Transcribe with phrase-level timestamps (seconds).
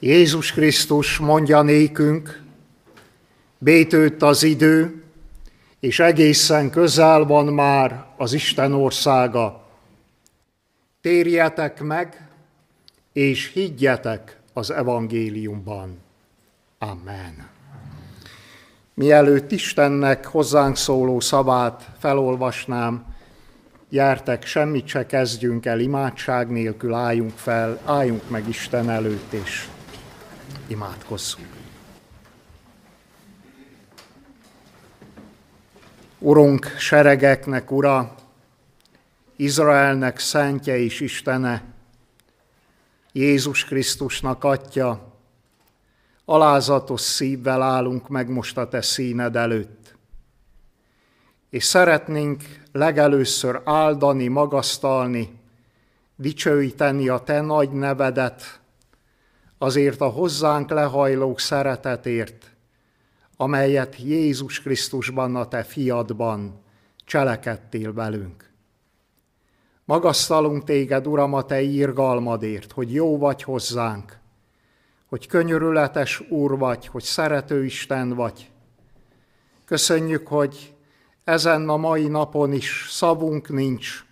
[0.00, 2.42] Jézus Krisztus mondja nékünk,
[3.58, 5.02] bétőtt az idő,
[5.80, 9.66] és egészen közel van már az Isten országa.
[11.00, 12.28] Térjetek meg,
[13.12, 15.98] és higgyetek az evangéliumban.
[16.78, 17.48] Amen.
[18.94, 23.14] Mielőtt Istennek hozzánk szóló szavát felolvasnám,
[23.88, 29.68] gyertek, semmit se kezdjünk el imádság nélkül, álljunk fel, álljunk meg Isten előtt, és
[30.68, 31.46] imádkozzunk.
[36.18, 38.14] Urunk, seregeknek ura,
[39.36, 41.62] Izraelnek szentje és Istene,
[43.12, 45.16] Jézus Krisztusnak atya,
[46.24, 49.96] alázatos szívvel állunk meg most a te színed előtt.
[51.50, 52.42] És szeretnénk
[52.72, 55.40] legelőször áldani, magasztalni,
[56.16, 58.60] dicsőíteni a te nagy nevedet,
[59.58, 62.50] azért a hozzánk lehajlók szeretetért,
[63.36, 66.60] amelyet Jézus Krisztusban, a te fiadban
[67.04, 68.50] cselekedtél velünk.
[69.84, 74.18] Magasztalunk téged, Uram, a te írgalmadért, hogy jó vagy hozzánk,
[75.06, 78.50] hogy könyörületes Úr vagy, hogy szerető Isten vagy.
[79.64, 80.74] Köszönjük, hogy
[81.24, 84.04] ezen a mai napon is szavunk nincs,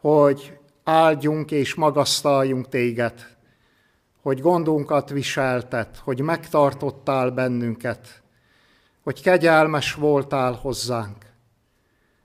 [0.00, 3.31] hogy áldjunk és magasztaljunk téged,
[4.22, 8.22] hogy gondunkat viseltet, hogy megtartottál bennünket,
[9.02, 11.16] hogy kegyelmes voltál hozzánk.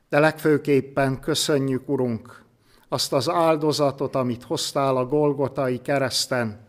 [0.09, 2.43] De legfőképpen köszönjük, Urunk,
[2.89, 6.65] azt az áldozatot, amit hoztál a Golgotai kereszten,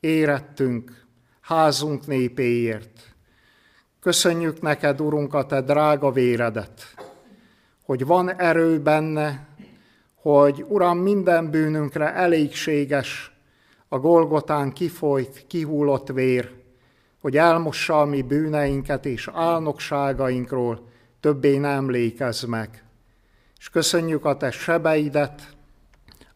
[0.00, 1.06] érettünk,
[1.40, 3.14] házunk népéért.
[4.00, 6.94] Köszönjük neked, Urunk, a te drága véredet,
[7.84, 9.46] hogy van erő benne,
[10.14, 13.33] hogy Uram, minden bűnünkre elégséges
[13.88, 16.52] a Golgotán kifolyt, kihullott vér,
[17.20, 20.88] hogy elmossa a mi bűneinket és álnokságainkról
[21.20, 22.84] többé nem emlékezz meg.
[23.58, 25.56] És köszönjük a te sebeidet,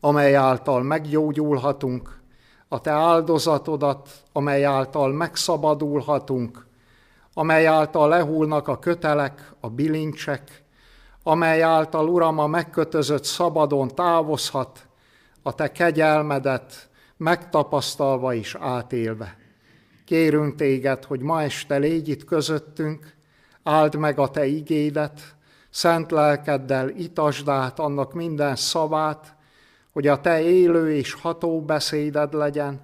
[0.01, 2.21] amely által meggyógyulhatunk,
[2.69, 6.67] a te áldozatodat, amely által megszabadulhatunk,
[7.35, 10.63] amely által lehúlnak a kötelek, a bilincsek,
[11.23, 14.87] amely által, Uram, a megkötözött szabadon távozhat,
[15.43, 19.37] a te kegyelmedet megtapasztalva és átélve.
[20.05, 23.15] Kérünk téged, hogy ma este légy itt közöttünk,
[23.63, 25.21] áld meg a te igédet,
[25.71, 29.37] szent lelkeddel itasd át annak minden szavát,
[29.93, 32.81] hogy a te élő és ható beszéded legyen,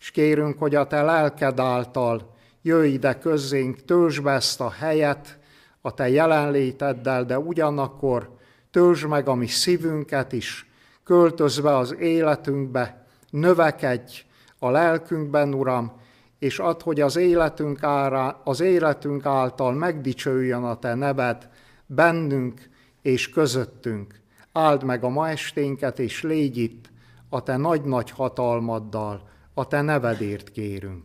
[0.00, 5.38] és kérünk, hogy a te lelked által jöjj ide közzénk, töltsd be ezt a helyet
[5.80, 8.30] a te jelenléteddel, de ugyanakkor
[8.70, 10.70] töltsd meg a mi szívünket is,
[11.04, 13.05] költözve az életünkbe,
[13.36, 14.24] növekedj
[14.58, 15.92] a lelkünkben, Uram,
[16.38, 21.48] és add, hogy az életünk, ára, az életünk által megdicsőjön a Te neved
[21.86, 22.68] bennünk
[23.02, 24.20] és közöttünk.
[24.52, 26.90] Áld meg a ma esténket, és légy itt
[27.28, 31.04] a Te nagy-nagy hatalmaddal, a Te nevedért kérünk.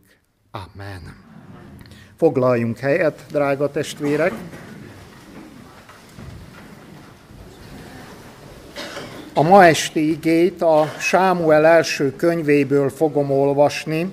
[0.50, 1.02] Amen.
[2.16, 4.32] Foglaljunk helyet, drága testvérek!
[9.34, 14.12] A ma esti igét a Sámuel első könyvéből fogom olvasni,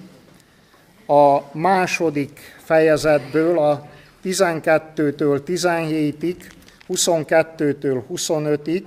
[1.07, 3.87] a második fejezetből, a
[4.23, 6.35] 12-től 17-ig,
[6.89, 8.83] 22-től 25-ig,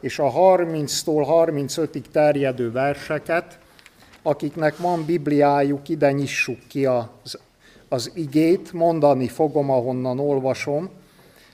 [0.00, 3.58] és a 30-tól 35-ig terjedő verseket,
[4.22, 7.38] akiknek van Bibliájuk, ide nyissuk ki az,
[7.88, 10.90] az igét, mondani fogom, ahonnan olvasom.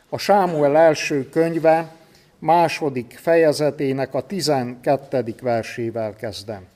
[0.08, 2.00] A Sámuel első könyve
[2.42, 5.34] második fejezetének a 12.
[5.40, 6.66] versével kezdem.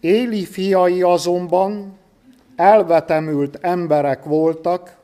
[0.00, 1.98] Éli fiai azonban
[2.56, 4.96] elvetemült emberek voltak,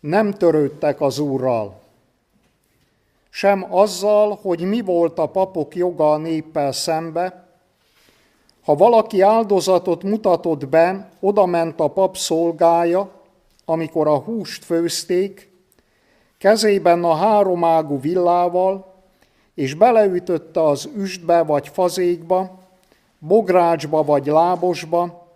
[0.00, 1.80] nem törődtek az Úrral,
[3.30, 7.46] sem azzal, hogy mi volt a papok joga a néppel szembe.
[8.64, 13.10] Ha valaki áldozatot mutatott be, oda ment a pap szolgája,
[13.64, 15.54] amikor a húst főzték,
[16.46, 18.94] kezében a háromágú villával,
[19.54, 22.58] és beleütötte az üstbe vagy fazékba,
[23.18, 25.28] bográcsba vagy lábosba,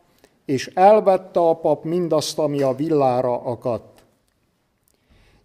[0.45, 4.03] és elvette a pap mindazt, ami a villára akadt.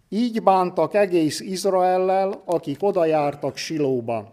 [0.08, 4.32] Így bántak egész Izraellel, akik oda jártak Silóba.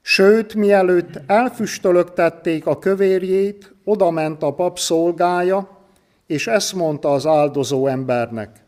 [0.00, 5.68] Sőt, mielőtt elfüstölögtették a kövérjét, oda ment a pap szolgája,
[6.26, 8.62] és ezt mondta az áldozó embernek.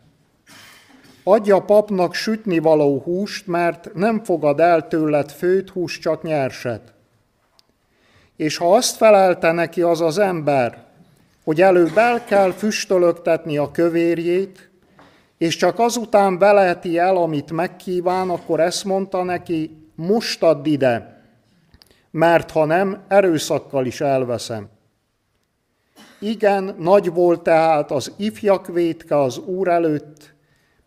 [1.26, 6.92] Adja papnak sütni való húst, mert nem fogad el tőled főt húst, csak nyerset.
[8.36, 10.84] És ha azt felelte neki az az ember,
[11.44, 14.70] hogy előbb el kell füstölögtetni a kövérjét,
[15.38, 21.22] és csak azután veleheti el, amit megkíván, akkor ezt mondta neki, most add ide,
[22.10, 24.68] mert ha nem, erőszakkal is elveszem.
[26.18, 30.33] Igen, nagy volt tehát az ifjak vétke az Úr előtt,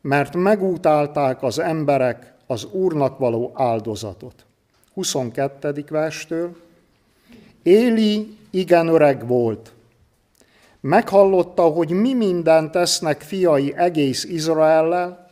[0.02, 4.46] mert megútálták az emberek az Úrnak való áldozatot.
[4.94, 5.86] 22.
[5.90, 6.56] verstől.
[7.64, 9.74] Éli igen öreg volt.
[10.80, 15.30] Meghallotta, hogy mi mindent tesznek fiai egész Izraellel,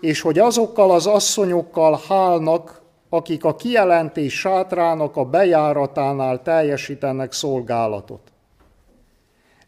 [0.00, 8.32] és hogy azokkal az asszonyokkal hálnak, akik a kijelentés sátrának a bejáratánál teljesítenek szolgálatot.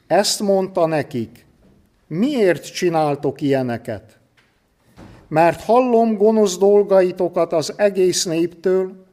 [0.06, 1.46] Ezt mondta nekik,
[2.12, 4.18] miért csináltok ilyeneket?
[5.28, 9.06] Mert hallom gonosz dolgaitokat az egész néptől,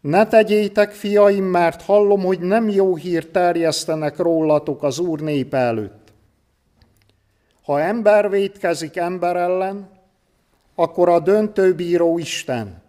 [0.00, 6.12] ne tegyétek, fiaim, mert hallom, hogy nem jó hírt terjesztenek rólatok az Úr nép előtt.
[7.62, 9.88] Ha ember vétkezik ember ellen,
[10.74, 12.82] akkor a döntőbíró Isten.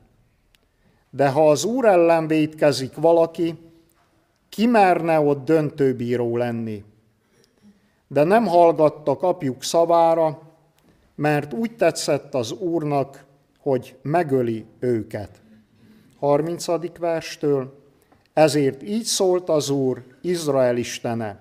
[1.10, 3.56] De ha az Úr ellen vétkezik valaki,
[4.50, 6.84] ki merne ott döntőbíró lenni?
[8.12, 10.42] De nem hallgattak apjuk szavára,
[11.16, 13.26] mert úgy tetszett az Úrnak,
[13.60, 15.42] hogy megöli őket.
[16.20, 16.66] 30.
[17.00, 17.74] verstől,
[18.34, 21.40] ezért így szólt az Úr, Izrael istene.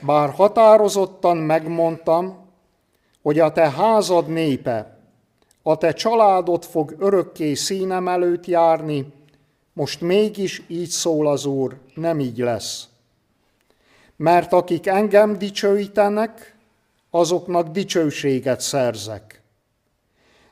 [0.00, 2.36] Bár határozottan megmondtam,
[3.22, 4.98] hogy a te házad népe,
[5.62, 9.12] a te családod fog örökké színem előtt járni,
[9.72, 12.88] most mégis így szól az Úr, nem így lesz.
[14.16, 16.56] Mert akik engem dicsőítenek,
[17.10, 19.42] azoknak dicsőséget szerzek.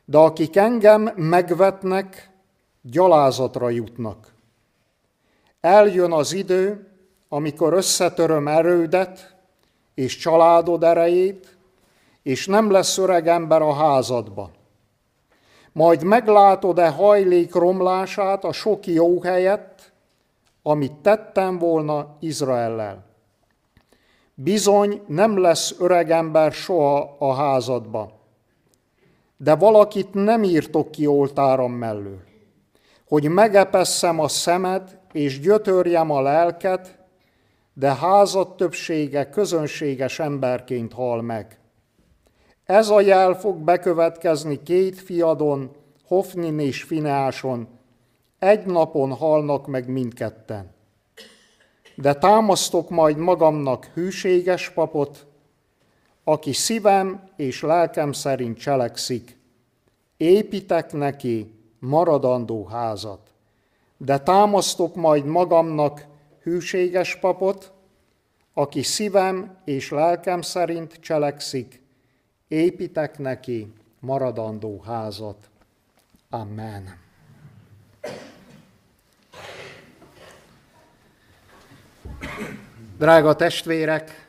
[0.04, 2.30] De akik engem megvetnek,
[2.82, 4.32] gyalázatra jutnak.
[5.60, 6.86] Eljön az idő,
[7.28, 9.36] amikor összetöröm erődet
[9.94, 11.56] és családod erejét,
[12.22, 14.50] és nem lesz öreg ember a házadba.
[15.72, 19.92] Majd meglátod-e hajlék romlását a sok jó helyett,
[20.62, 23.11] amit tettem volna Izraellel.
[24.34, 28.20] Bizony nem lesz öreg ember soha a házadba,
[29.36, 32.30] de valakit nem írtok ki oltáram mellől
[33.12, 36.98] hogy megepesszem a szemed, és gyötörjem a lelket,
[37.74, 41.58] de házad többsége közönséges emberként hal meg.
[42.64, 45.70] Ez a jel fog bekövetkezni két fiadon,
[46.06, 47.68] Hofnin és Fineáson,
[48.38, 50.70] egy napon halnak meg mindketten.
[51.94, 55.26] De támasztok majd magamnak hűséges papot,
[56.24, 59.38] aki szívem és lelkem szerint cselekszik.
[60.16, 63.20] Építek neki, maradandó házat.
[63.96, 66.06] De támasztok majd magamnak
[66.42, 67.72] hűséges papot,
[68.54, 71.82] aki szívem és lelkem szerint cselekszik,
[72.48, 75.50] építek neki maradandó házat.
[76.30, 77.00] Amen.
[82.98, 84.26] Drága testvérek,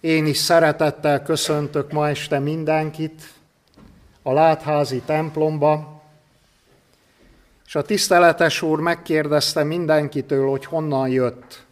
[0.00, 3.32] én is szeretettel köszöntök ma este mindenkit
[4.22, 6.02] a látházi templomba,
[7.66, 11.64] és a tiszteletes úr megkérdezte mindenkitől, hogy honnan jött.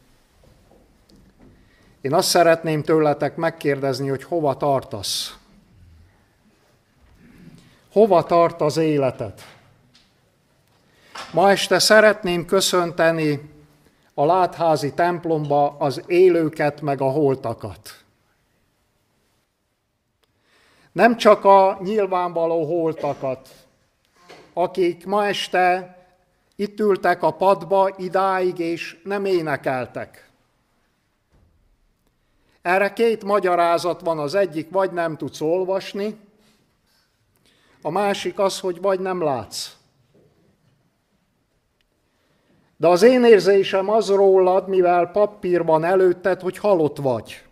[2.00, 5.36] Én azt szeretném tőletek megkérdezni, hogy hova tartasz.
[7.92, 9.42] Hova tart az életet?
[11.32, 13.53] Ma este szeretném köszönteni
[14.14, 18.04] a látházi templomba az élőket meg a holtakat.
[20.92, 23.48] Nem csak a nyilvánvaló holtakat,
[24.52, 25.96] akik ma este
[26.56, 30.30] itt ültek a padba idáig, és nem énekeltek.
[32.62, 36.18] Erre két magyarázat van, az egyik vagy nem tudsz olvasni,
[37.82, 39.70] a másik az, hogy vagy nem látsz.
[42.76, 47.42] De az én érzésem az rólad, mivel papír van előtted, hogy halott vagy.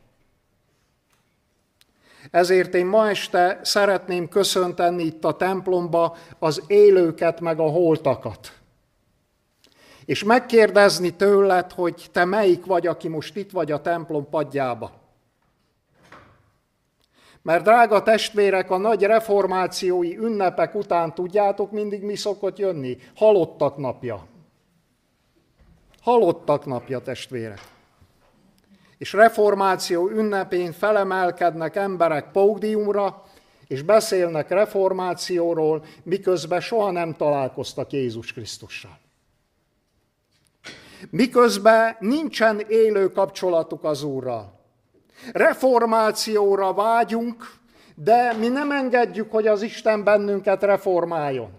[2.30, 8.52] Ezért én ma este szeretném köszönteni itt a templomba az élőket meg a holtakat.
[10.04, 14.92] És megkérdezni tőled, hogy te melyik vagy, aki most itt vagy a templom padjába.
[17.42, 22.98] Mert drága testvérek, a nagy reformációi ünnepek után tudjátok, mindig mi szokott jönni?
[23.14, 24.26] Halottak napja.
[26.02, 27.60] Halottak napja, testvérek
[29.02, 33.22] és reformáció ünnepén felemelkednek emberek pódiumra,
[33.66, 38.98] és beszélnek reformációról, miközben soha nem találkoztak Jézus Krisztussal.
[41.10, 44.60] miközben nincsen élő kapcsolatuk az Úrral.
[45.32, 47.50] Reformációra vágyunk,
[47.94, 51.50] de mi nem engedjük, hogy az Isten bennünket reformáljon.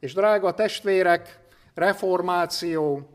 [0.00, 1.47] És drága testvérek,
[1.78, 3.08] reformáció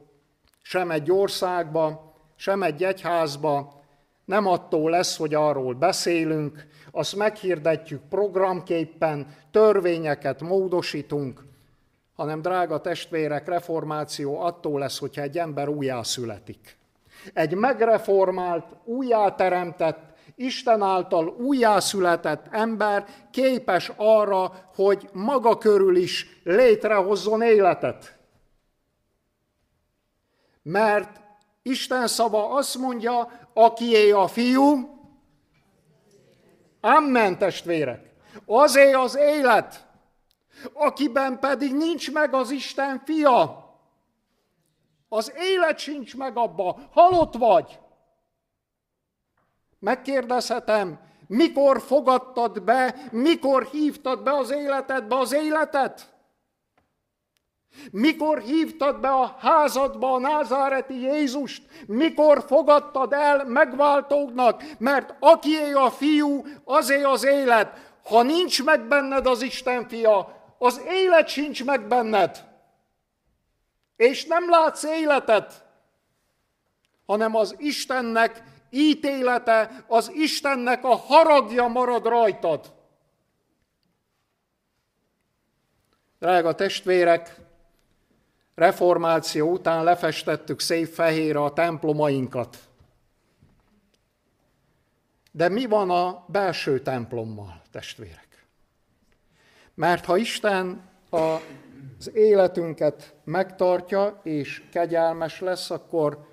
[0.62, 3.82] sem egy országba, sem egy egyházba
[4.26, 11.44] nem attól lesz, hogy arról beszélünk, azt meghirdetjük programképpen, törvényeket módosítunk,
[12.16, 16.78] hanem drága testvérek, reformáció attól lesz, hogyha egy ember újjászületik.
[17.34, 28.18] Egy megreformált, újjáteremtett, Isten által újjászületett ember képes arra, hogy maga körül is létrehozzon életet.
[30.64, 31.22] Mert
[31.62, 34.94] Isten szava azt mondja, akié a fiú,
[36.86, 38.14] Amen, testvérek.
[38.46, 39.86] Azé az élet,
[40.74, 43.68] akiben pedig nincs meg az Isten fia.
[45.10, 47.80] Az élet sincs meg abba, halott vagy.
[49.80, 56.13] Megkérdezhetem, mikor fogadtad be, mikor hívtad be az életedbe az életet?
[57.92, 61.64] Mikor hívtad be a házadba a názáreti Jézust?
[61.88, 64.64] Mikor fogadtad el megváltóknak?
[64.80, 67.92] Mert akié a fiú, azé az élet.
[68.04, 72.52] Ha nincs meg benned az Isten fia, az élet sincs meg benned.
[73.96, 75.66] És nem látsz életet,
[77.06, 82.74] hanem az Istennek ítélete, az Istennek a haragja marad rajtad.
[86.20, 87.36] Drága testvérek,
[88.56, 92.58] reformáció után lefestettük szép fehérre a templomainkat.
[95.32, 98.46] De mi van a belső templommal, testvérek?
[99.74, 106.28] Mert ha Isten az életünket megtartja és kegyelmes lesz, akkor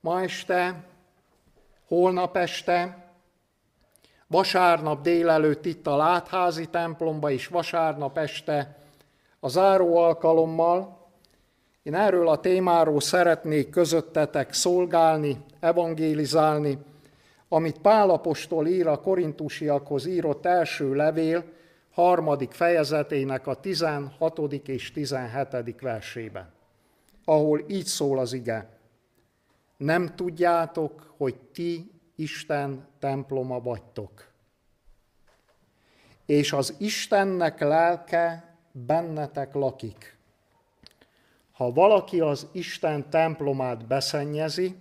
[0.00, 0.84] ma este,
[1.86, 3.10] holnap este,
[4.26, 8.76] vasárnap délelőtt itt a látházi templomba, és vasárnap este
[9.40, 11.01] a záró alkalommal
[11.82, 16.78] én erről a témáról szeretnék közöttetek szolgálni, evangélizálni,
[17.48, 21.44] amit Pálapostól ír a korintusiakhoz írott első levél,
[21.90, 24.38] harmadik fejezetének a 16.
[24.52, 25.80] és 17.
[25.80, 26.52] versében,
[27.24, 28.68] ahol így szól az ige.
[29.76, 34.30] Nem tudjátok, hogy ti Isten temploma vagytok.
[36.26, 40.16] És az Istennek lelke bennetek lakik.
[41.52, 44.76] Ha valaki az Isten templomát beszennyezi,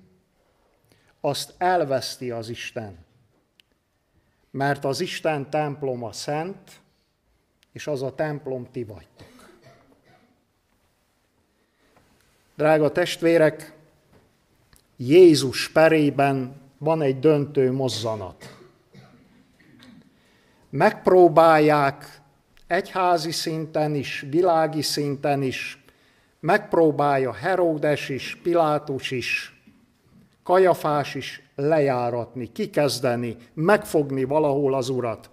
[1.21, 2.97] azt elveszti az Isten.
[4.51, 6.81] Mert az Isten temploma szent,
[7.71, 9.49] és az a templom ti vagytok.
[12.55, 13.73] Drága testvérek,
[14.95, 18.57] Jézus perében van egy döntő mozzanat.
[20.69, 22.21] Megpróbálják
[22.67, 25.80] egyházi szinten is, világi szinten is
[26.41, 29.55] megpróbálja Heródes is, Pilátus is,
[30.43, 35.29] Kajafás is lejáratni, kikezdeni, megfogni valahol az urat.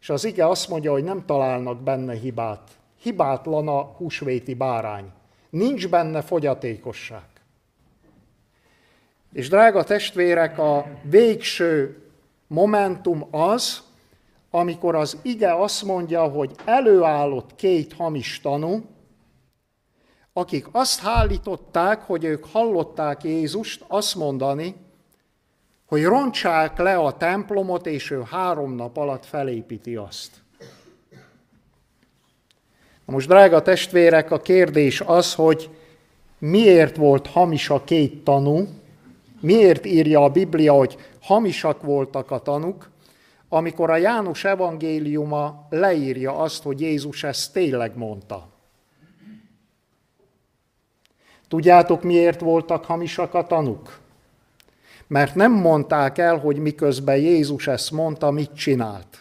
[0.00, 2.70] És az ige azt mondja, hogy nem találnak benne hibát.
[3.02, 5.10] Hibátlan a húsvéti bárány.
[5.50, 7.22] Nincs benne fogyatékosság.
[9.32, 12.02] És drága testvérek, a végső
[12.46, 13.82] momentum az,
[14.50, 18.84] amikor az ige azt mondja, hogy előállott két hamis tanú,
[20.32, 24.74] akik azt hálították, hogy ők hallották Jézust azt mondani,
[25.86, 30.30] hogy rontsák le a templomot, és ő három nap alatt felépíti azt.
[33.04, 35.70] Na most, drága testvérek, a kérdés az, hogy
[36.38, 38.68] miért volt hamis a két tanú,
[39.40, 42.90] miért írja a Biblia, hogy hamisak voltak a tanuk,
[43.48, 48.51] amikor a János evangéliuma leírja azt, hogy Jézus ezt tényleg mondta.
[51.52, 53.98] Tudjátok, miért voltak hamisak a tanuk?
[55.06, 59.18] Mert nem mondták el, hogy miközben Jézus ezt mondta, mit csinált.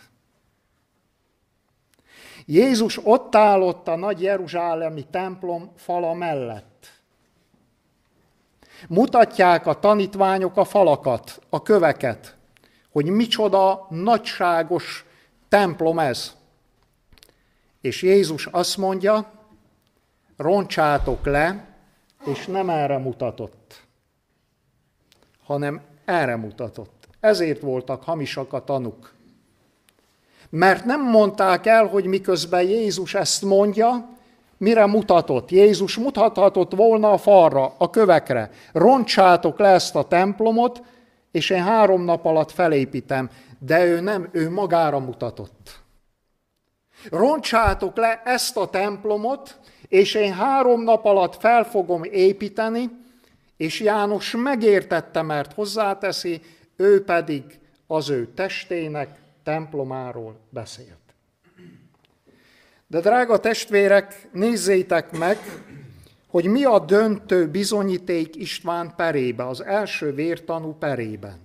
[2.45, 7.01] Jézus ott állott a nagy Jeruzsálemi templom fala mellett.
[8.87, 12.35] Mutatják a tanítványok a falakat, a köveket,
[12.91, 15.05] hogy micsoda nagyságos
[15.49, 16.35] templom ez.
[17.81, 19.31] És Jézus azt mondja,
[20.37, 21.69] roncsátok le,
[22.25, 23.81] és nem erre mutatott,
[25.45, 27.07] hanem erre mutatott.
[27.19, 29.13] Ezért voltak hamisak a tanuk.
[30.49, 34.09] Mert nem mondták el, hogy miközben Jézus ezt mondja,
[34.57, 35.51] mire mutatott?
[35.51, 38.51] Jézus mutathatott volna a falra, a kövekre.
[38.71, 40.81] Roncsátok le ezt a templomot,
[41.31, 43.29] és én három nap alatt felépítem.
[43.59, 45.79] De ő nem, ő magára mutatott.
[47.09, 49.59] Roncsátok le ezt a templomot,
[49.91, 52.89] és én három nap alatt fel fogom építeni,
[53.57, 56.41] és János megértette, mert hozzáteszi,
[56.75, 57.43] ő pedig
[57.87, 60.97] az ő testének templomáról beszélt.
[62.87, 65.37] De drága testvérek, nézzétek meg,
[66.27, 71.39] hogy mi a döntő bizonyíték István perébe, az első vértanú perében.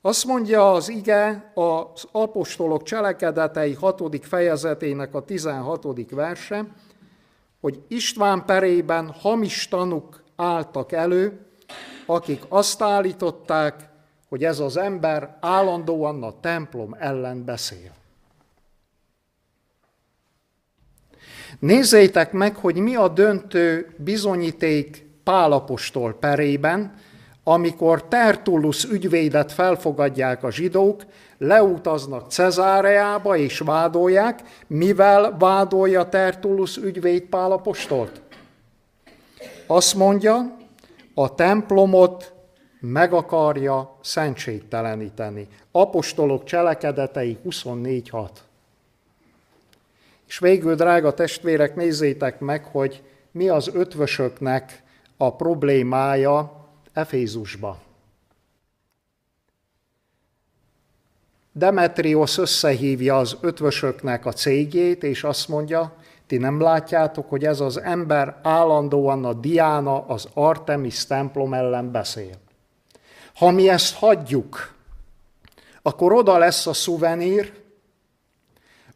[0.00, 4.26] Azt mondja az ige az apostolok cselekedetei 6.
[4.26, 6.10] fejezetének a 16.
[6.10, 6.66] verse,
[7.62, 11.46] hogy István perében hamis tanuk álltak elő,
[12.06, 13.88] akik azt állították,
[14.28, 17.90] hogy ez az ember állandóan a templom ellen beszél.
[21.58, 26.94] Nézzétek meg, hogy mi a döntő bizonyíték Pálapostól perében,
[27.44, 31.02] amikor Tertullus ügyvédet felfogadják a zsidók,
[31.42, 38.20] leutaznak Cezáreába és vádolják, mivel vádolja Tertullus ügyvéd Pálapostolt?
[39.66, 40.56] Azt mondja,
[41.14, 42.32] a templomot
[42.80, 45.48] meg akarja szentségteleníteni.
[45.72, 48.28] Apostolok cselekedetei 24.6.
[50.26, 54.82] És végül, drága testvérek, nézzétek meg, hogy mi az ötvösöknek
[55.16, 57.78] a problémája Efézusba.
[61.52, 67.80] Demetrios összehívja az ötvösöknek a cégét, és azt mondja, ti nem látjátok, hogy ez az
[67.80, 72.34] ember állandóan a Diana, az Artemis templom ellen beszél.
[73.34, 74.74] Ha mi ezt hagyjuk,
[75.82, 77.52] akkor oda lesz a szuvenír,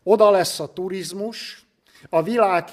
[0.02, 1.66] oda lesz a turizmus,
[2.08, 2.64] a világ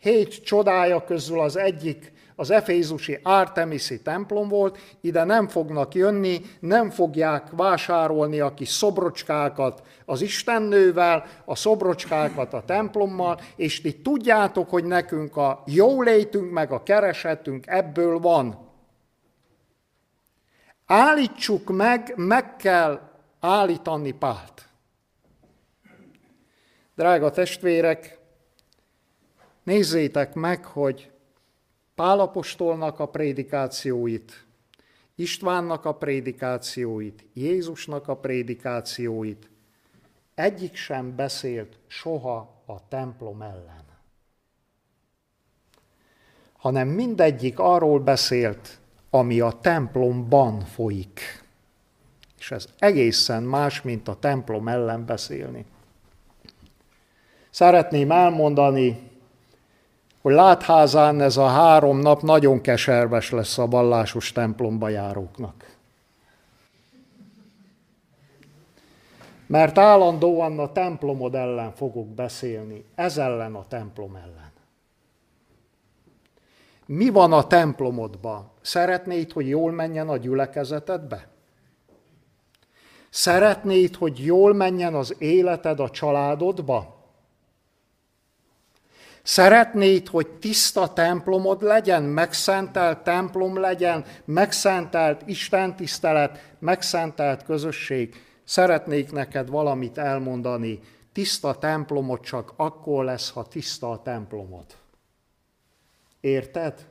[0.00, 6.90] hét csodája közül az egyik az efézusi Artemisi templom volt, ide nem fognak jönni, nem
[6.90, 14.84] fogják vásárolni a kis szobrocskákat az Istennővel, a szobrocskákat a templommal, és ti tudjátok, hogy
[14.84, 18.68] nekünk a jólétünk meg a keresetünk ebből van.
[20.86, 23.00] Állítsuk meg, meg kell
[23.40, 24.68] állítani Pált.
[26.96, 28.19] Drága testvérek,
[29.70, 31.10] nézzétek meg, hogy
[31.94, 34.44] Pálapostolnak a prédikációit,
[35.14, 39.50] Istvánnak a prédikációit, Jézusnak a prédikációit,
[40.34, 43.84] egyik sem beszélt soha a templom ellen.
[46.52, 48.78] Hanem mindegyik arról beszélt,
[49.10, 51.44] ami a templomban folyik.
[52.38, 55.64] És ez egészen más, mint a templom ellen beszélni.
[57.50, 59.09] Szeretném elmondani,
[60.20, 65.78] hogy látházán ez a három nap nagyon keserves lesz a vallásos templomba járóknak.
[69.46, 74.52] Mert állandóan a templomod ellen fogok beszélni, ez ellen a templom ellen.
[76.86, 78.50] Mi van a templomodban?
[78.60, 81.28] Szeretnéd, hogy jól menjen a gyülekezetedbe?
[83.10, 86.99] Szeretnéd, hogy jól menjen az életed a családodba?
[89.22, 98.14] Szeretnéd, hogy tiszta templomod legyen, megszentelt templom legyen, megszentelt Isten tisztelet, megszentelt közösség.
[98.44, 100.80] Szeretnék neked valamit elmondani.
[101.12, 104.64] Tiszta templomod csak akkor lesz, ha tiszta a templomod.
[106.20, 106.86] Érted?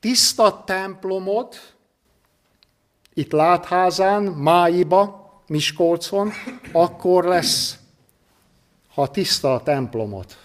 [0.00, 1.54] Tiszta templomod,
[3.14, 6.30] itt Látházán, Máiba, Miskolcon,
[6.72, 7.79] akkor lesz,
[8.94, 10.36] ha tiszta a templomot.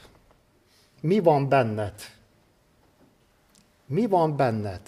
[1.01, 1.93] Mi van benned?
[3.85, 4.81] Mi van benned?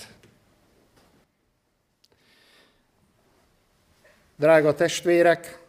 [4.36, 5.66] Drága testvérek,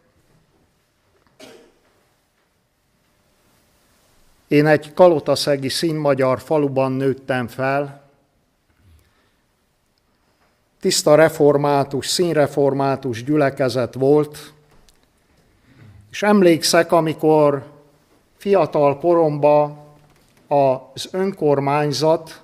[4.49, 8.03] én egy kalotaszegi színmagyar faluban nőttem fel,
[10.81, 14.53] tiszta református, színreformátus gyülekezet volt,
[16.11, 17.78] és emlékszek, amikor
[18.39, 19.79] fiatal koromban
[20.49, 22.43] az önkormányzat,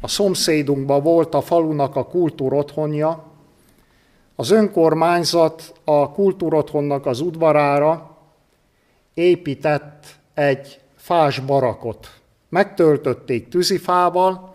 [0.00, 3.24] a szomszédunkban volt a falunak a kultúrotthonja,
[4.36, 8.16] az önkormányzat a kultúrotthonnak az udvarára
[9.14, 12.08] épített egy fás barakot.
[12.48, 14.54] Megtöltötték tűzifával,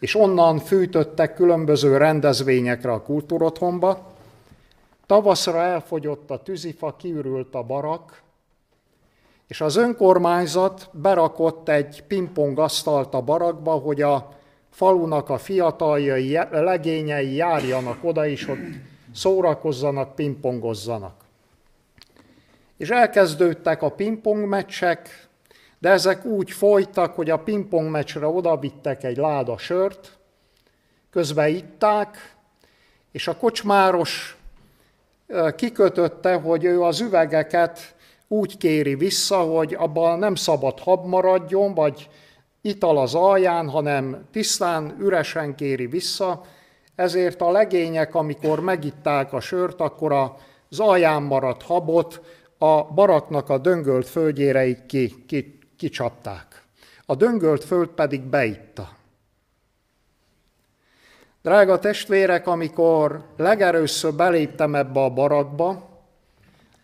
[0.00, 4.12] és onnan fűtöttek különböző rendezvényekre a kultúrotthonba.
[5.06, 8.22] Tavaszra elfogyott a tűzifa, kiürült a barak,
[9.52, 14.32] És az önkormányzat berakott egy pingpongasztalt a barakba, hogy a
[14.70, 18.58] falunak a fiataljai, legényei járjanak oda, és ott
[19.14, 21.14] szórakozzanak, pingpongozzanak.
[22.76, 25.28] És elkezdődtek a pingpongmeccsek,
[25.78, 30.18] de ezek úgy folytak, hogy a pingpongmeccsre odavittek egy láda sört,
[31.10, 32.36] közben itták,
[33.10, 34.36] és a kocsmáros
[35.56, 37.94] kikötötte, hogy ő az üvegeket
[38.32, 42.08] úgy kéri vissza, hogy abban nem szabad hab maradjon, vagy
[42.60, 46.42] ital az alján, hanem tisztán, üresen kéri vissza,
[46.94, 52.20] ezért a legények, amikor megitták a sört, akkor az alján maradt habot
[52.58, 56.62] a baraknak a döngölt földjére ki, ki, kicsapták.
[57.06, 58.88] A döngölt föld pedig beitta.
[61.42, 65.91] Drága testvérek, amikor legerőször beléptem ebbe a barakba,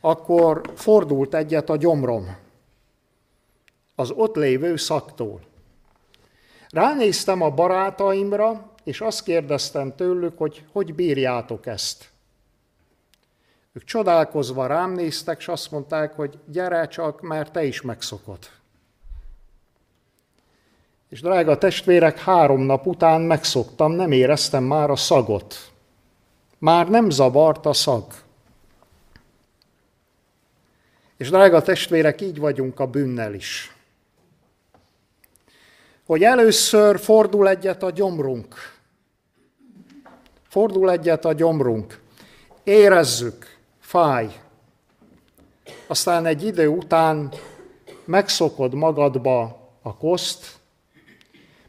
[0.01, 2.37] akkor fordult egyet a gyomrom
[3.99, 5.41] az ott lévő szaktól.
[6.71, 12.11] Ránéztem a barátaimra, és azt kérdeztem tőlük, hogy hogy bírjátok ezt.
[13.73, 18.39] Ők csodálkozva rám néztek, és azt mondták, hogy gyere csak, mert te is megszokod.
[21.09, 25.73] És drága testvérek, három nap után megszoktam, nem éreztem már a szagot.
[26.59, 28.05] Már nem zavart a szag.
[31.19, 33.73] És drága testvérek, így vagyunk a bűnnel is.
[36.07, 38.55] Hogy először fordul egyet a gyomrunk.
[40.49, 42.01] Fordul egyet a gyomrunk.
[42.65, 44.41] Érezzük, fáj.
[45.87, 47.33] Aztán egy idő után
[48.05, 50.59] megszokod magadba a koszt,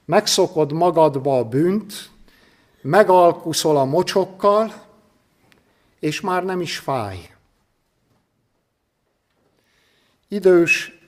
[0.06, 2.10] megszokod magadba a bűnt,
[2.82, 4.74] megalkuszol a mocsokkal,
[6.00, 7.39] és már nem is fáj.
[10.32, 11.00] Idős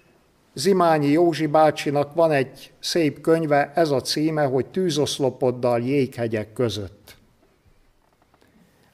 [0.53, 7.15] Zimányi Józsi bácsinak van egy szép könyve, ez a címe, hogy Tűzoszlopoddal jéghegyek között.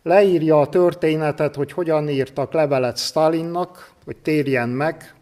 [0.03, 5.13] Leírja a történetet, hogy hogyan írtak levelet Stalinnak, hogy térjen meg,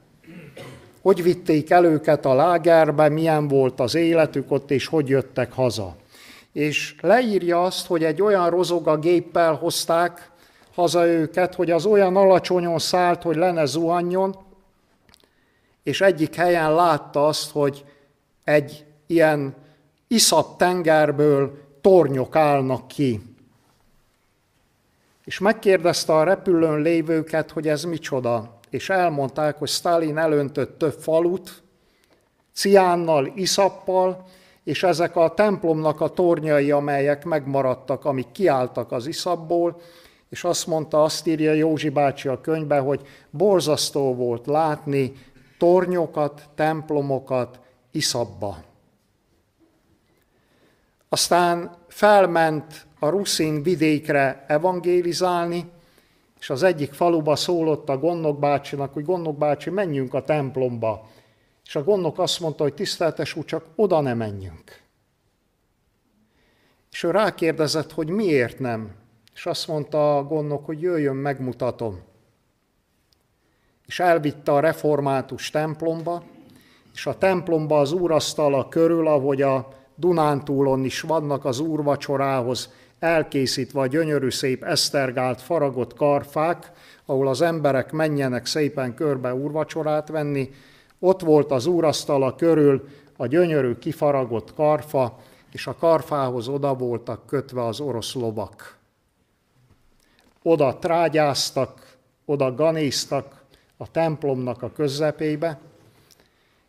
[1.02, 5.96] hogy vitték el őket a lágerbe, milyen volt az életük ott, és hogy jöttek haza.
[6.52, 10.30] És leírja azt, hogy egy olyan rozoga géppel hozták
[10.74, 14.44] haza őket, hogy az olyan alacsonyon szállt, hogy le ne zuhanjon,
[15.86, 17.86] és egyik helyen látta azt, hogy
[18.44, 19.56] egy ilyen
[20.08, 23.22] iszap tengerből tornyok állnak ki.
[25.24, 31.62] És megkérdezte a repülőn lévőket, hogy ez micsoda és elmondták, hogy Stalin elöntött több falut,
[32.54, 34.26] ciánnal, iszappal,
[34.64, 39.82] és ezek a templomnak a tornyai, amelyek megmaradtak, amik kiálltak az iszapból,
[40.30, 45.14] és azt mondta, azt írja Józsi bácsi a könyvben, hogy borzasztó volt látni
[45.58, 47.60] tornyokat, templomokat
[47.92, 48.64] iszabba.
[51.10, 55.72] Aztán felment a Ruszin vidékre evangélizálni,
[56.40, 61.10] és az egyik faluba szólott a Gonnok bácsinak, hogy Gonnok bácsi, menjünk a templomba.
[61.66, 64.82] És a Gonnok azt mondta, hogy tiszteltes úr, csak oda ne menjünk.
[66.92, 68.96] És ő rákérdezett, hogy miért nem.
[69.34, 72.02] És azt mondta a Gonnok, hogy jöjjön, megmutatom.
[73.86, 76.24] És elvitte a református templomba,
[76.94, 83.88] és a templomba az úrasztala körül, ahogy a Dunántúlon is vannak az úrvacsorához elkészítve a
[83.88, 86.72] gyönyörű szép esztergált faragott karfák,
[87.06, 90.50] ahol az emberek menjenek szépen körbe úrvacsorát venni,
[91.00, 95.20] ott volt az úrasztala körül a gyönyörű kifaragott karfa,
[95.52, 98.78] és a karfához oda voltak kötve az orosz lovak.
[100.44, 103.35] Oda trágyáztak, oda ganéztak
[103.78, 105.60] a templomnak a közepébe,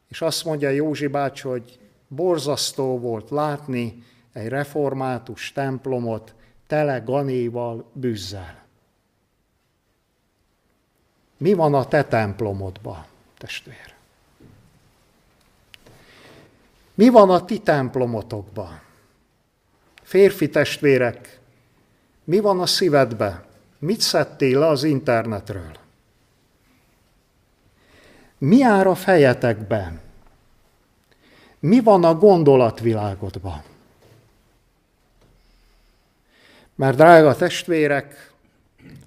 [0.08, 6.34] és azt mondja Józsi bácsi, hogy borzasztó volt látni, egy református templomot
[6.66, 8.64] tele ganéval, bűzzel.
[11.36, 13.04] Mi van a te templomodban,
[13.38, 13.94] testvér?
[16.94, 18.80] Mi van a ti templomotokban?
[20.02, 21.40] Férfi testvérek,
[22.24, 23.44] mi van a szívedbe?
[23.78, 25.85] Mit szedtél le az internetről?
[28.38, 30.00] Mi áll a fejetekben?
[31.58, 33.62] Mi van a gondolatvilágodban?
[36.74, 38.32] Mert drága testvérek,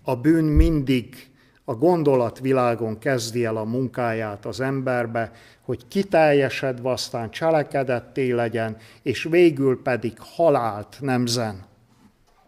[0.04, 1.30] a bűn mindig
[1.64, 9.82] a gondolatvilágon kezdi el a munkáját az emberbe, hogy kiteljesedve aztán cselekedetté legyen, és végül
[9.82, 11.66] pedig halált nemzen.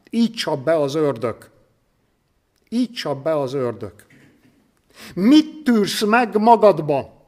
[0.10, 1.50] Így csap be az ördög.
[2.70, 3.94] Így csap be az ördög.
[5.16, 7.22] Mit tűrsz meg magadba?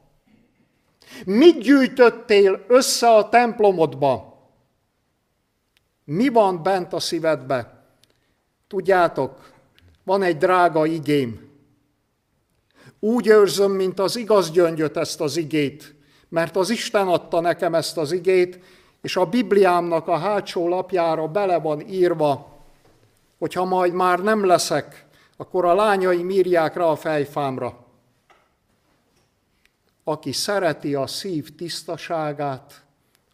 [1.24, 4.32] Mit gyűjtöttél össze a templomodba?
[6.04, 7.84] Mi van bent a szívedbe?
[8.68, 9.52] Tudjátok,
[10.04, 11.52] van egy drága igém.
[13.00, 15.94] Úgy őrzöm, mint az igaz gyöngyöt ezt az igét,
[16.28, 18.60] mert az Isten adta nekem ezt az igét,
[19.02, 22.58] és a Bibliámnak a hátsó lapjára bele van írva,
[23.38, 25.03] hogyha majd már nem leszek,
[25.36, 27.86] akkor a lányai írják rá a fejfámra.
[30.04, 32.84] Aki szereti a szív tisztaságát,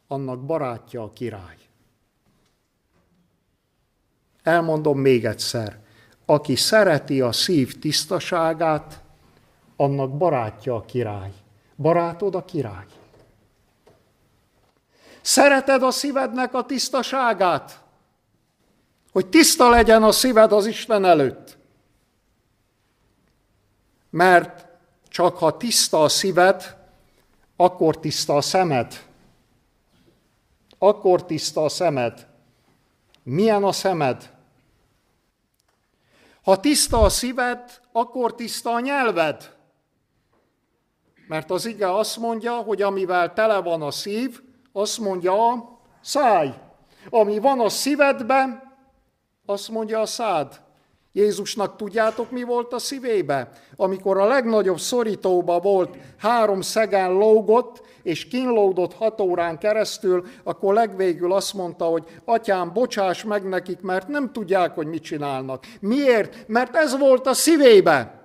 [0.07, 1.57] annak barátja a király.
[4.43, 5.79] Elmondom még egyszer.
[6.25, 9.03] Aki szereti a szív tisztaságát,
[9.77, 11.33] annak barátja a király.
[11.77, 12.87] Barátod a király.
[15.21, 17.81] Szereted a szívednek a tisztaságát?
[19.13, 21.59] Hogy tiszta legyen a szíved az Isten előtt.
[24.11, 24.67] Mert
[25.09, 26.77] csak ha tiszta a szíved,
[27.57, 29.07] akkor tiszta a szemed.
[30.79, 32.27] Akkor tiszta a szemed.
[33.23, 34.31] Milyen a szemed?
[36.43, 39.57] Ha tiszta a szíved, akkor tiszta a nyelved.
[41.29, 44.43] Mert az ige azt mondja, hogy amivel tele van a szív,
[44.73, 46.61] azt mondja a száj.
[47.11, 48.77] Ami van a szívedben,
[49.47, 50.61] azt mondja a szád.
[51.13, 53.51] Jézusnak tudjátok, mi volt a szívébe?
[53.77, 61.33] Amikor a legnagyobb szorítóba volt, három szegen lógott, és kínlódott hat órán keresztül, akkor legvégül
[61.33, 65.67] azt mondta, hogy atyám, bocsáss meg nekik, mert nem tudják, hogy mit csinálnak.
[65.81, 66.49] Miért?
[66.49, 68.21] Mert ez volt a szívébe.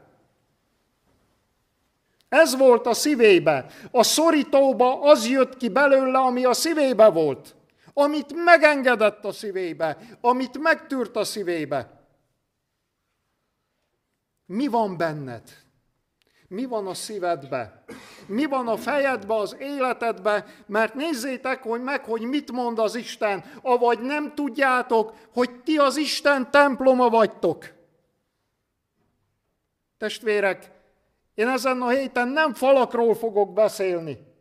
[2.29, 3.65] Ez volt a szívébe.
[3.91, 7.55] A szorítóba az jött ki belőle, ami a szívébe volt.
[7.93, 12.04] Amit megengedett a szívébe, amit megtűrt a szívébe.
[14.45, 15.63] Mi van benned?
[16.47, 17.83] Mi van a szívedbe?
[18.27, 20.45] Mi van a fejedbe, az életedbe?
[20.65, 25.97] Mert nézzétek hogy meg, hogy mit mond az Isten, avagy nem tudjátok, hogy ti az
[25.97, 27.73] Isten temploma vagytok.
[29.97, 30.71] Testvérek,
[31.33, 34.34] én ezen a héten nem falakról fogok beszélni.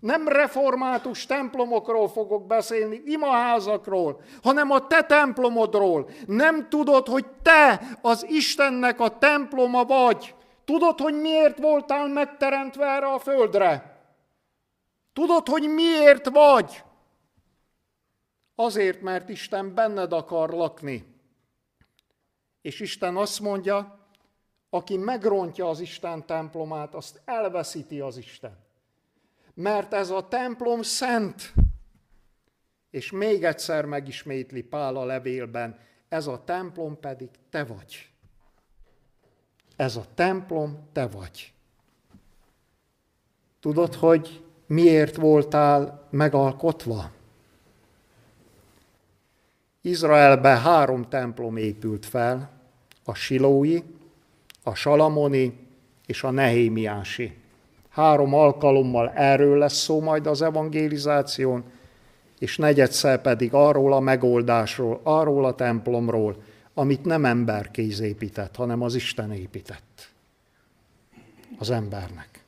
[0.00, 6.08] Nem református templomokról fogok beszélni, imaházakról, hanem a te templomodról.
[6.26, 10.34] Nem tudod, hogy te az Istennek a temploma vagy.
[10.64, 14.00] Tudod, hogy miért voltál megteremtve erre a földre?
[15.12, 16.82] Tudod, hogy miért vagy?
[18.54, 21.14] Azért, mert Isten benned akar lakni.
[22.62, 23.98] És Isten azt mondja,
[24.70, 28.65] aki megrontja az Isten templomát, azt elveszíti az Isten
[29.56, 31.52] mert ez a templom szent.
[32.90, 38.08] És még egyszer megismétli Pál a levélben, ez a templom pedig te vagy.
[39.76, 41.52] Ez a templom te vagy.
[43.60, 47.10] Tudod, hogy miért voltál megalkotva?
[49.80, 52.50] Izraelbe három templom épült fel,
[53.04, 53.82] a Silói,
[54.62, 55.66] a Salamoni
[56.06, 57.44] és a Nehémiási.
[57.96, 61.64] Három alkalommal erről lesz szó majd az evangélizáción,
[62.38, 66.36] és negyedszer pedig arról a megoldásról, arról a templomról,
[66.74, 70.10] amit nem emberkéz épített, hanem az Isten épített.
[71.58, 72.44] Az embernek.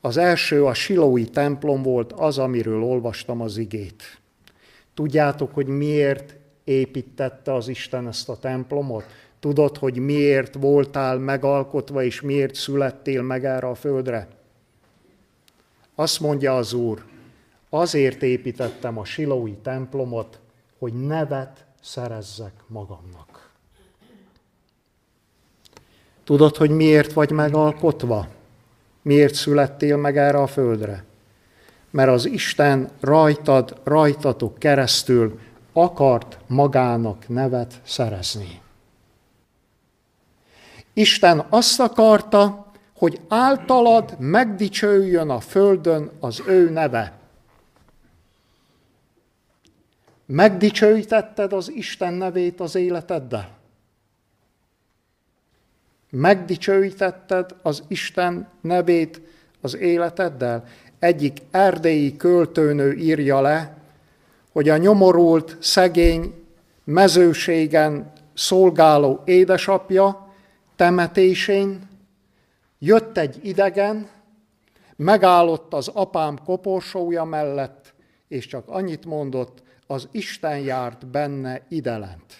[0.00, 4.20] Az első, a silói templom volt az, amiről olvastam az igét.
[4.94, 6.34] Tudjátok, hogy miért
[6.64, 9.04] építette az Isten ezt a templomot?
[9.40, 14.28] Tudod, hogy miért voltál megalkotva, és miért születtél meg erre a földre?
[15.94, 17.04] Azt mondja az Úr,
[17.70, 20.40] azért építettem a silói templomot,
[20.78, 23.50] hogy nevet szerezzek magamnak.
[26.24, 28.28] Tudod, hogy miért vagy megalkotva?
[29.02, 31.04] Miért születtél meg erre a földre?
[31.90, 35.38] Mert az Isten rajtad, rajtatok keresztül
[35.72, 38.60] akart magának nevet szerezni.
[40.98, 47.18] Isten azt akarta, hogy általad megdicsőjön a földön az ő neve.
[50.26, 53.50] Megdicsőítetted az Isten nevét az életeddel?
[56.10, 59.20] Megdicsőítetted az Isten nevét
[59.60, 60.64] az életeddel?
[60.98, 63.76] Egyik erdélyi költőnő írja le,
[64.52, 66.34] hogy a nyomorult, szegény,
[66.84, 70.26] mezőségen szolgáló édesapja
[70.78, 71.88] temetésén
[72.78, 74.08] jött egy idegen,
[74.96, 77.94] megállott az apám koporsója mellett,
[78.28, 82.34] és csak annyit mondott, az Isten járt benne idelent.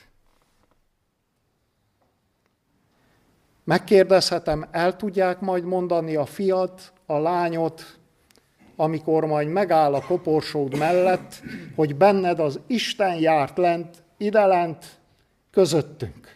[3.65, 7.99] Megkérdezhetem, el tudják majd mondani a fiat, a lányot,
[8.77, 11.43] amikor majd megáll a koporsód mellett,
[11.75, 14.99] hogy benned az Isten járt lent, lent,
[15.51, 16.28] közöttünk.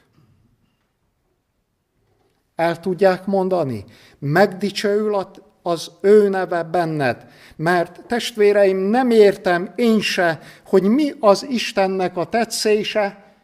[2.55, 3.85] El tudják mondani?
[4.19, 5.27] Megdicsőül
[5.63, 7.27] az ő neve benned.
[7.57, 13.35] Mert testvéreim, nem értem én se, hogy mi az Istennek a tetszése,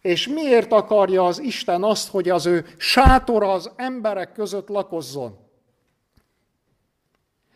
[0.00, 5.38] és miért akarja az Isten azt, hogy az ő sátora az emberek között lakozzon.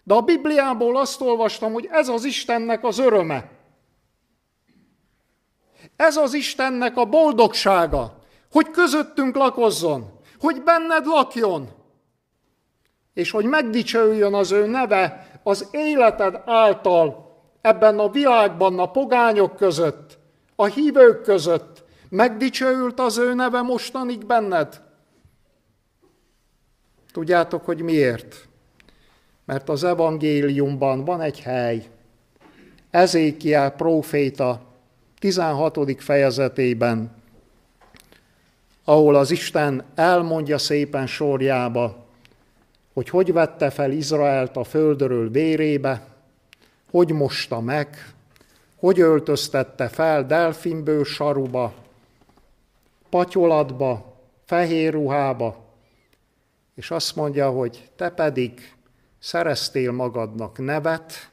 [0.04, 3.50] De a Bibliából azt olvastam, hogy ez az Istennek az öröme.
[5.96, 8.18] Ez az Istennek a boldogsága,
[8.50, 11.68] hogy közöttünk lakozzon, hogy benned lakjon,
[13.14, 20.18] és hogy megdicsőjön az ő neve az életed által ebben a világban, a pogányok között,
[20.56, 21.84] a hívők között.
[22.08, 24.80] Megdicsőült az ő neve mostanig benned?
[27.12, 28.48] Tudjátok, hogy miért?
[29.44, 31.90] Mert az evangéliumban van egy hely,
[32.90, 34.60] Ezékiel próféta
[35.18, 36.02] 16.
[36.02, 37.21] fejezetében,
[38.84, 42.06] ahol az Isten elmondja szépen sorjába,
[42.92, 46.06] hogy hogy vette fel Izraelt a földről vérébe,
[46.90, 48.14] hogy mosta meg,
[48.76, 51.74] hogy öltöztette fel delfinből saruba,
[53.10, 55.64] patyolatba, fehér ruhába,
[56.74, 58.74] és azt mondja, hogy te pedig
[59.18, 61.30] szereztél magadnak nevet,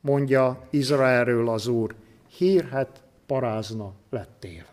[0.00, 1.94] mondja Izraelről az Úr,
[2.36, 4.67] hírhet parázna lettél.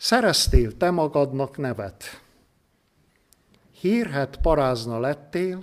[0.00, 2.04] Szereztél te magadnak nevet.
[3.80, 5.62] Hírhet parázna lettél,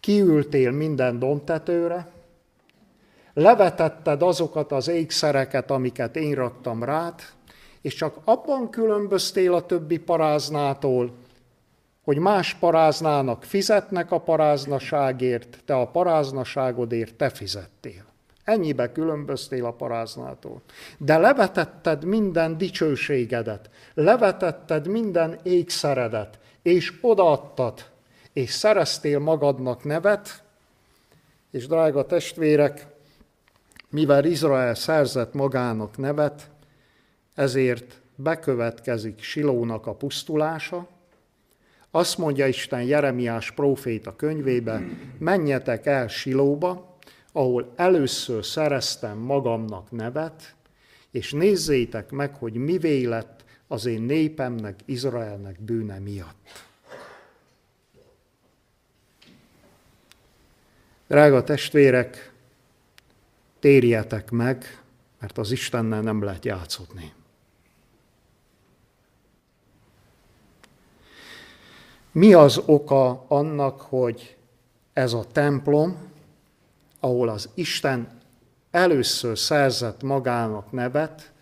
[0.00, 2.10] kiültél minden domtetőre,
[3.34, 7.20] levetetted azokat az ékszereket, amiket én raktam rád,
[7.80, 11.14] és csak abban különböztél a többi paráznától,
[12.04, 18.13] hogy más paráznának fizetnek a paráznaságért, te a paráznaságodért te fizettél.
[18.44, 20.62] Ennyibe különböztél a paráznától.
[20.98, 27.84] De levetetted minden dicsőségedet, levetetted minden ékszeredet, és odaadtad,
[28.32, 30.42] és szereztél magadnak nevet,
[31.50, 32.86] és drága testvérek,
[33.88, 36.50] mivel Izrael szerzett magának nevet,
[37.34, 40.88] ezért bekövetkezik Silónak a pusztulása,
[41.90, 44.82] azt mondja Isten Jeremiás próféta könyvébe,
[45.18, 46.93] menjetek el Silóba,
[47.36, 50.54] ahol először szereztem magamnak nevet,
[51.10, 56.48] és nézzétek meg, hogy mi lett az én népemnek, Izraelnek bűne miatt.
[61.06, 62.32] Drága testvérek,
[63.58, 64.82] térjetek meg,
[65.20, 67.12] mert az Istennel nem lehet játszodni.
[72.12, 74.36] Mi az oka annak, hogy
[74.92, 76.12] ez a templom,
[77.04, 78.08] ahol az Isten
[78.70, 81.32] először szerzett magának nevet,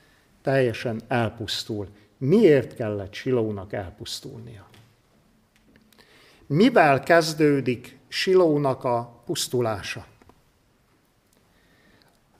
[0.42, 1.88] teljesen elpusztul.
[2.18, 4.66] Miért kellett Silónak elpusztulnia?
[6.46, 10.06] Mivel kezdődik Silónak a pusztulása?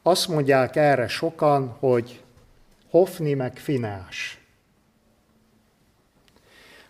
[0.03, 2.23] Azt mondják erre sokan, hogy
[2.91, 4.41] Hofni meg Finás.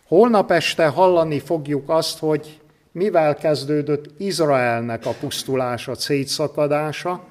[0.03, 2.61] Holnap este hallani fogjuk azt, hogy
[2.93, 7.23] mivel kezdődött Izraelnek a pusztulása, szétszakadása,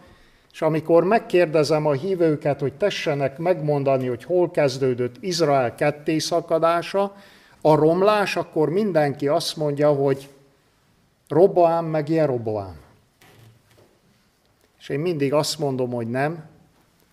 [0.53, 7.15] és amikor megkérdezem a hívőket, hogy tessenek megmondani, hogy hol kezdődött Izrael kettészakadása,
[7.61, 10.29] a romlás, akkor mindenki azt mondja, hogy
[11.29, 12.81] Roboám meg Jeroboám.
[14.79, 16.45] És én mindig azt mondom, hogy nem,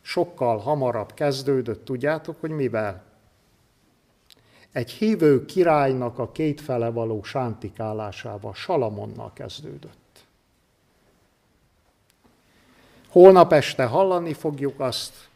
[0.01, 3.03] sokkal hamarabb kezdődött, tudjátok, hogy mivel?
[4.71, 9.97] Egy hívő királynak a kétfele való sántikálásával, Salamonnal kezdődött.
[13.09, 15.29] Holnap este hallani fogjuk azt,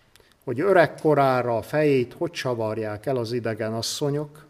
[0.43, 4.45] hogy öregkorára a fejét hogy csavarják el az idegen asszonyok,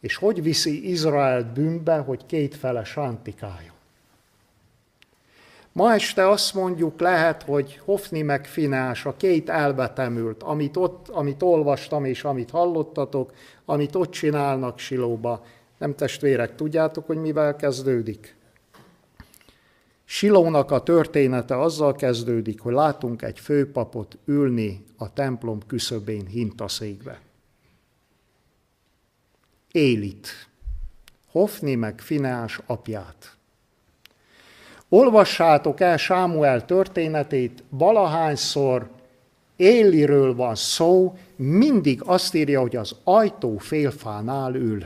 [0.00, 3.71] és hogy viszi Izraelt bűnbe, hogy kétfele sántikáljon.
[5.72, 11.42] Ma este azt mondjuk lehet, hogy Hofni meg Finás, a két elvetemült, amit, ott, amit
[11.42, 13.32] olvastam és amit hallottatok,
[13.64, 15.44] amit ott csinálnak Silóba.
[15.78, 18.36] Nem testvérek, tudjátok, hogy mivel kezdődik?
[20.04, 27.20] Silónak a története azzal kezdődik, hogy látunk egy főpapot ülni a templom küszöbén hintaszékbe.
[29.70, 30.28] Élit.
[31.30, 33.36] Hofni meg Finás apját.
[34.94, 38.90] Olvassátok el Sámuel történetét, valahányszor
[39.56, 44.84] Éliről van szó, mindig azt írja, hogy az ajtó félfánál ül.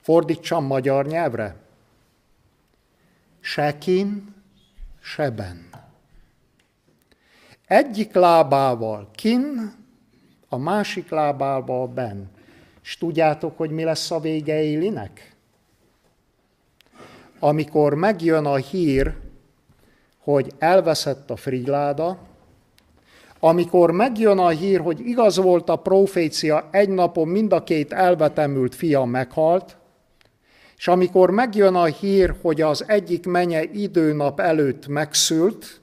[0.00, 1.56] Fordítsam magyar nyelvre.
[3.40, 4.34] Se kin,
[5.00, 5.68] se ben.
[7.66, 9.72] Egyik lábával kin,
[10.48, 12.30] a másik lábával ben.
[12.82, 15.31] És tudjátok, hogy mi lesz a vége Élinek?
[17.44, 19.14] Amikor megjön a hír,
[20.18, 22.18] hogy elveszett a friláda,
[23.40, 28.74] amikor megjön a hír, hogy igaz volt a profécia, egy napon mind a két elvetemült
[28.74, 29.76] fia meghalt,
[30.76, 35.80] és amikor megjön a hír, hogy az egyik menye időnap előtt megszült,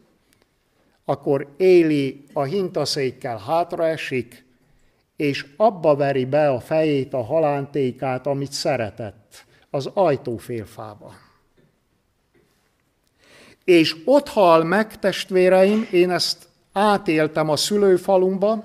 [1.06, 4.46] akkor Éli a hintaszékkel hátraesik,
[5.16, 11.28] és abba veri be a fejét a halántékát, amit szeretett, az ajtófélfába.
[13.70, 18.64] És ott hal meg, testvéreim, én ezt átéltem a szülőfalumban,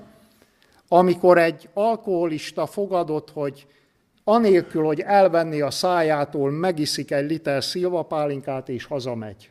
[0.89, 3.67] amikor egy alkoholista fogadott, hogy
[4.25, 9.51] anélkül, hogy elvenni a szájától, megiszik egy liter szilvapálinkát, és hazamegy.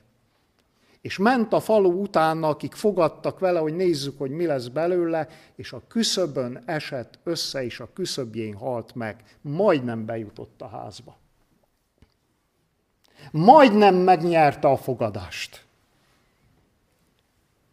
[1.02, 5.74] És ment a falu utána, akik fogadtak vele, hogy nézzük, hogy mi lesz belőle, és
[5.74, 9.16] a küszöbön esett össze, és a küszöbjén halt meg.
[9.42, 11.22] Majdnem bejutott a házba.
[13.32, 15.66] Majdnem megnyerte a fogadást.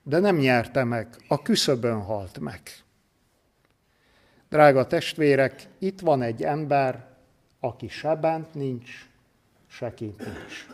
[0.03, 2.61] De nem nyerte meg, a küszöbön halt meg.
[4.49, 7.09] Drága testvérek, itt van egy ember,
[7.61, 9.09] aki se bent nincs,
[9.67, 10.67] se kint nincs.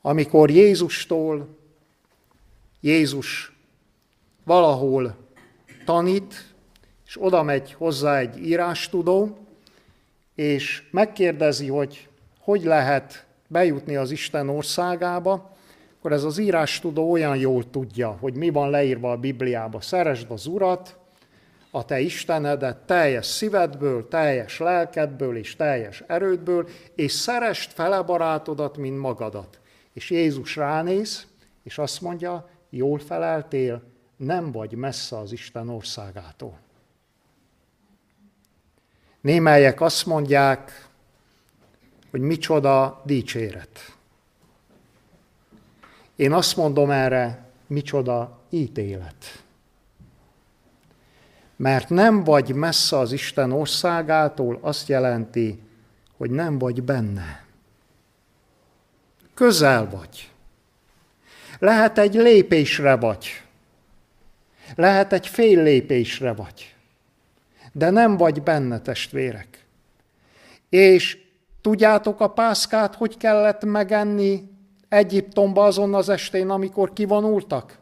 [0.00, 1.58] Amikor Jézustól
[2.80, 3.52] Jézus
[4.44, 5.16] valahol
[5.84, 6.54] tanít,
[7.06, 9.38] és oda megy hozzá egy írástudó,
[10.34, 12.08] és megkérdezi, hogy
[12.50, 15.56] hogy lehet bejutni az Isten országába,
[15.98, 19.80] akkor ez az írástudó olyan jól tudja, hogy mi van leírva a Bibliába.
[19.80, 20.98] Szeresd az Urat,
[21.70, 28.98] a te Istenedet teljes szívedből, teljes lelkedből és teljes erődből, és szerest fele barátodat, mint
[28.98, 29.60] magadat.
[29.92, 31.26] És Jézus ránéz,
[31.62, 33.82] és azt mondja, jól feleltél,
[34.16, 36.58] nem vagy messze az Isten országától.
[39.20, 40.89] Némelyek azt mondják,
[42.10, 43.96] hogy micsoda dicséret.
[46.16, 49.42] Én azt mondom erre, micsoda ítélet
[51.60, 55.60] mert nem vagy messze az Isten országától, azt jelenti,
[56.16, 57.44] hogy nem vagy benne.
[59.34, 60.30] Közel vagy.
[61.58, 63.42] Lehet egy lépésre vagy.
[64.74, 66.74] Lehet egy fél lépésre vagy.
[67.72, 69.64] De nem vagy benne, testvérek.
[70.68, 71.18] És
[71.60, 74.48] tudjátok a pászkát, hogy kellett megenni
[74.88, 77.78] Egyiptomba azon az estén, amikor kivonultak?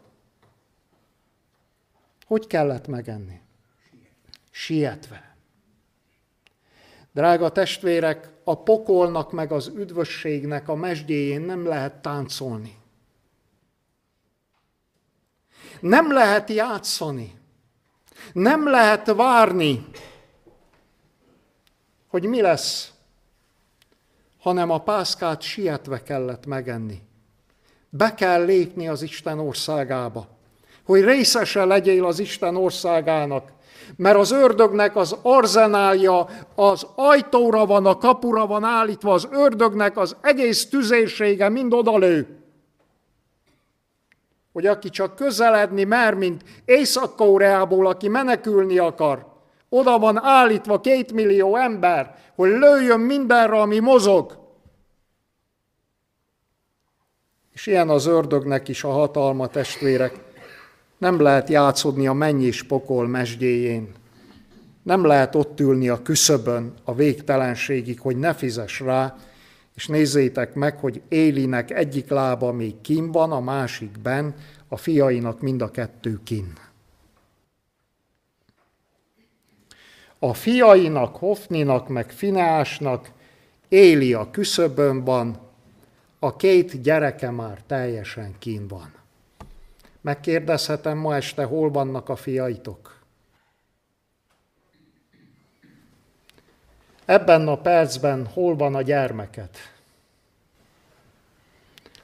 [2.26, 3.40] Hogy kellett megenni?
[4.58, 5.36] sietve.
[7.12, 12.76] Drága testvérek, a pokolnak meg az üdvösségnek a mesdjéjén nem lehet táncolni.
[15.80, 17.36] Nem lehet játszani.
[18.32, 19.86] Nem lehet várni,
[22.08, 22.92] hogy mi lesz,
[24.38, 26.98] hanem a pászkát sietve kellett megenni.
[27.90, 30.28] Be kell lépni az Isten országába,
[30.84, 33.52] hogy részese legyél az Isten országának,
[33.96, 40.16] mert az ördögnek az arzenálja az ajtóra van, a kapura van állítva, az ördögnek az
[40.20, 42.42] egész tüzérsége mind odalő.
[44.52, 49.27] Hogy aki csak közeledni mer, mint Észak-Koreából, aki menekülni akar,
[49.68, 54.46] oda van állítva két millió ember, hogy lőjön mindenre, ami mozog.
[57.52, 60.26] És ilyen az ördögnek is a hatalma, testvérek.
[60.98, 63.92] Nem lehet játszodni a mennyis pokol mesdjéjén.
[64.82, 69.16] Nem lehet ott ülni a küszöbön a végtelenségig, hogy ne fizes rá,
[69.74, 74.34] és nézzétek meg, hogy Élinek egyik lába még kim van, a másik ben,
[74.68, 76.52] a fiainak mind a kettő kin.
[80.18, 83.10] A fiainak, Hofninak, meg Fineásnak
[83.68, 85.38] Éli a küszöbön van,
[86.18, 88.92] a két gyereke már teljesen kín van.
[90.00, 92.98] Megkérdezhetem ma este, hol vannak a fiaitok?
[97.04, 99.50] Ebben a percben hol van a gyermeked?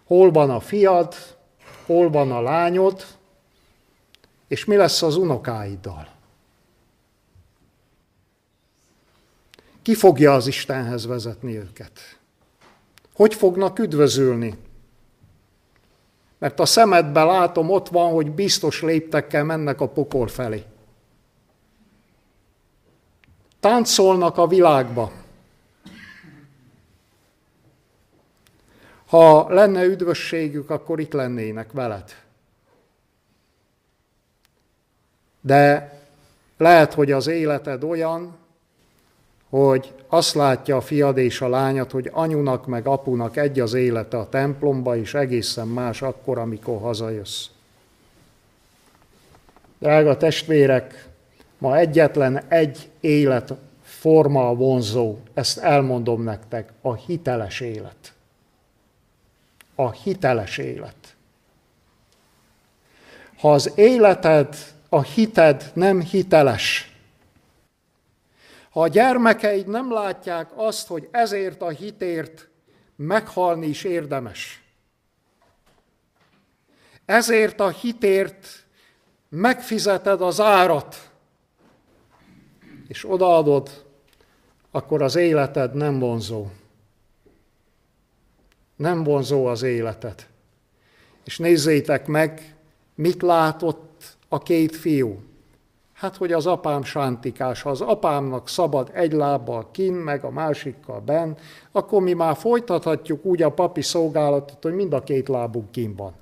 [0.04, 1.14] Hol van a fiad?
[1.86, 3.04] Hol van a lányod?
[4.48, 6.13] És mi lesz az unokáiddal?
[9.84, 12.18] Ki fogja az Istenhez vezetni őket?
[13.14, 14.58] Hogy fognak üdvözülni?
[16.38, 20.64] Mert a szemedbe látom, ott van, hogy biztos léptekkel mennek a pokol felé.
[23.60, 25.12] Táncolnak a világba.
[29.06, 32.14] Ha lenne üdvösségük, akkor itt lennének veled.
[35.40, 35.92] De
[36.56, 38.42] lehet, hogy az életed olyan,
[39.54, 44.18] hogy azt látja a fiad és a lányat, hogy anyunak meg apunak egy az élete
[44.18, 47.46] a templomba, és egészen más akkor, amikor hazajössz.
[49.78, 51.08] Drága testvérek,
[51.58, 58.12] ma egyetlen egy élet forma vonzó, ezt elmondom nektek, a hiteles élet.
[59.74, 61.16] A hiteles élet.
[63.38, 64.56] Ha az életed,
[64.88, 66.93] a hited nem hiteles,
[68.74, 72.48] ha a gyermekeid nem látják azt, hogy ezért a hitért
[72.96, 74.62] meghalni is érdemes,
[77.04, 78.66] ezért a hitért
[79.28, 81.10] megfizeted az árat,
[82.88, 83.84] és odaadod,
[84.70, 86.46] akkor az életed nem vonzó.
[88.76, 90.26] Nem vonzó az életed.
[91.24, 92.56] És nézzétek meg,
[92.94, 95.22] mit látott a két fiú.
[95.94, 101.00] Hát, hogy az apám sántikás, ha az apámnak szabad egy lábbal kin, meg a másikkal
[101.00, 101.36] ben,
[101.72, 106.12] akkor mi már folytathatjuk úgy a papi szolgálatot, hogy mind a két lábunk kin van.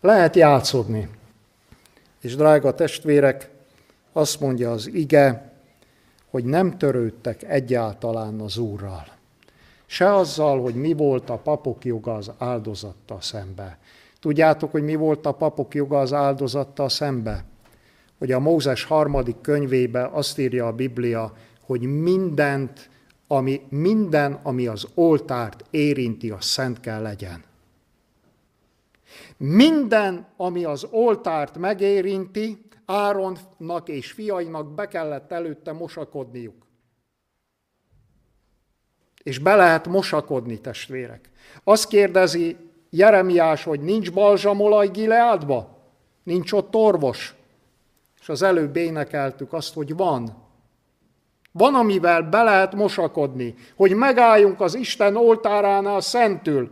[0.00, 1.08] Lehet játszodni.
[2.20, 3.50] És drága testvérek,
[4.12, 5.52] azt mondja az ige,
[6.30, 9.04] hogy nem törődtek egyáltalán az Úrral.
[9.86, 13.78] Se azzal, hogy mi volt a papok joga az áldozattal szembe,
[14.22, 17.44] Tudjátok, hogy mi volt a papok joga az áldozattal szembe?
[18.18, 22.90] Hogy a Mózes harmadik könyvébe azt írja a Biblia, hogy mindent,
[23.26, 27.44] ami, minden, ami az oltárt érinti, az szent kell legyen.
[29.36, 36.66] Minden, ami az oltárt megérinti, Áronnak és fiainak be kellett előtte mosakodniuk.
[39.22, 41.30] És be lehet mosakodni, testvérek.
[41.64, 42.56] Azt kérdezi
[42.94, 45.78] Jeremiás, hogy nincs balzsamolaj Gileádba?
[46.22, 47.34] Nincs ott orvos?
[48.20, 50.36] És az előbb énekeltük azt, hogy van.
[51.52, 56.70] Van, amivel be lehet mosakodni, hogy megálljunk az Isten oltáránál szentül.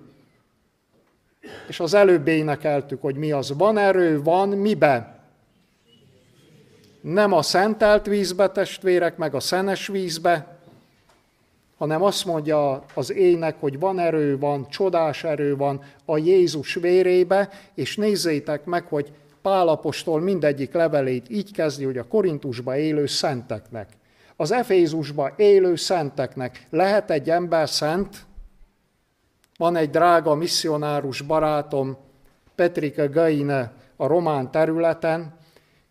[1.68, 3.56] És az előbb énekeltük, hogy mi az.
[3.56, 5.20] Van erő, van mibe?
[7.00, 10.59] Nem a szentelt vízbe, testvérek, meg a szenes vízbe,
[11.80, 17.48] hanem azt mondja az ének, hogy van erő, van, csodás erő van a Jézus vérébe,
[17.74, 19.12] és nézzétek meg, hogy
[19.42, 23.88] Pálapostól mindegyik levelét így kezdi, hogy a Korintusba élő szenteknek,
[24.36, 28.16] az Efézusba élő szenteknek lehet egy ember szent?
[29.58, 31.96] Van egy drága misszionárus barátom,
[32.54, 35.34] Petrike Gaine a román területen,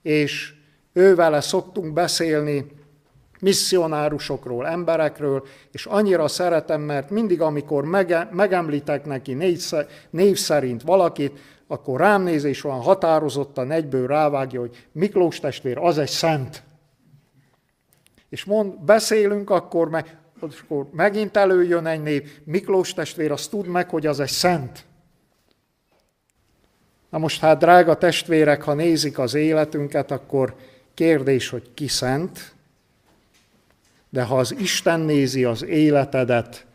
[0.02, 0.54] és
[0.94, 2.66] ővele szoktunk beszélni
[3.40, 9.34] misszionárusokról, emberekről, és annyira szeretem, mert mindig, amikor mege, megemlítek neki
[10.10, 15.98] név, szerint valakit, akkor rám néz, és olyan határozottan egyből rávágja, hogy Miklós testvér, az
[15.98, 16.64] egy szent.
[18.30, 23.90] És mond, beszélünk, akkor, meg, akkor megint előjön egy név, Miklós testvér, azt tud meg,
[23.90, 24.86] hogy az egy szent.
[27.10, 30.56] Na most hát, drága testvérek, ha nézik az életünket, akkor
[30.94, 32.54] kérdés, hogy ki szent,
[34.10, 36.66] de ha az Isten nézi az életedet,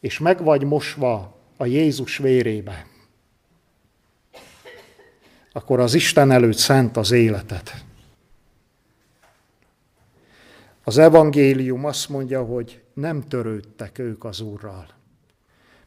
[0.00, 2.86] és meg vagy mosva a Jézus vérébe,
[5.52, 7.86] akkor az Isten előtt szent az életed.
[10.84, 14.86] Az evangélium azt mondja, hogy nem törődtek ők az Úrral.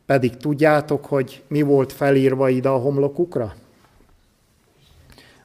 [0.06, 3.56] Pedig tudjátok, hogy mi volt felírva ide a homlokukra?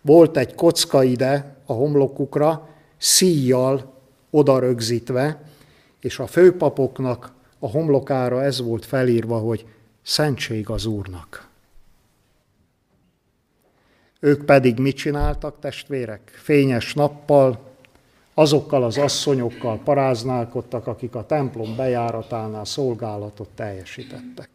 [0.01, 3.96] Volt egy kocka ide a homlokukra, szíjjal
[4.37, 5.43] oda rögzítve,
[6.01, 9.67] és a főpapoknak a homlokára ez volt felírva, hogy
[10.03, 11.49] szentség az Úrnak.
[14.21, 16.33] Ők pedig mit csináltak, testvérek?
[16.43, 17.59] Fényes nappal,
[18.35, 24.51] azokkal az asszonyokkal paráználkodtak, akik a templom bejáratánál szolgálatot teljesítettek.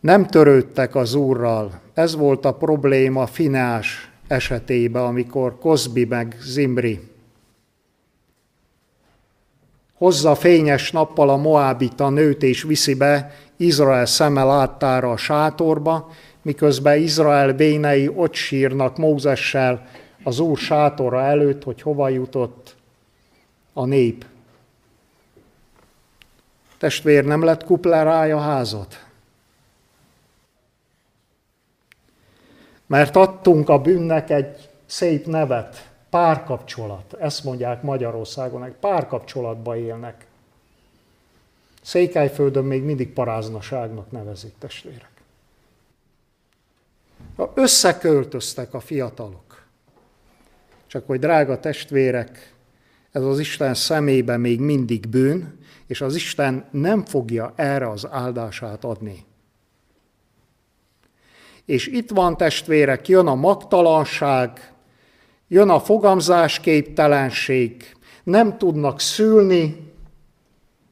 [0.00, 1.80] Nem törődtek az Úrral.
[1.94, 7.10] Ez volt a probléma Finás esetében, amikor Kozbi meg Zimri
[10.00, 16.10] hozza fényes nappal a Moábita nőt és viszi be Izrael szeme láttára a sátorba,
[16.42, 19.86] miközben Izrael bénei ott sírnak Mózessel
[20.22, 22.76] az Úr sátora előtt, hogy hova jutott
[23.72, 24.24] a nép.
[26.78, 29.04] Testvér nem lett kuplerája házat?
[32.90, 37.12] Mert adtunk a bűnnek egy szép nevet, párkapcsolat.
[37.12, 40.26] Ezt mondják Magyarországon, egy párkapcsolatba élnek.
[41.82, 45.10] Székelyföldön még mindig paráznaságnak nevezik testvérek.
[47.54, 49.64] Összeköltöztek a fiatalok.
[50.86, 52.54] Csak hogy drága testvérek,
[53.10, 58.84] ez az Isten szemébe még mindig bűn, és az Isten nem fogja erre az áldását
[58.84, 59.28] adni.
[61.70, 64.72] És itt van testvérek, jön a magtalanság,
[65.48, 69.92] jön a fogamzásképtelenség, nem tudnak szülni,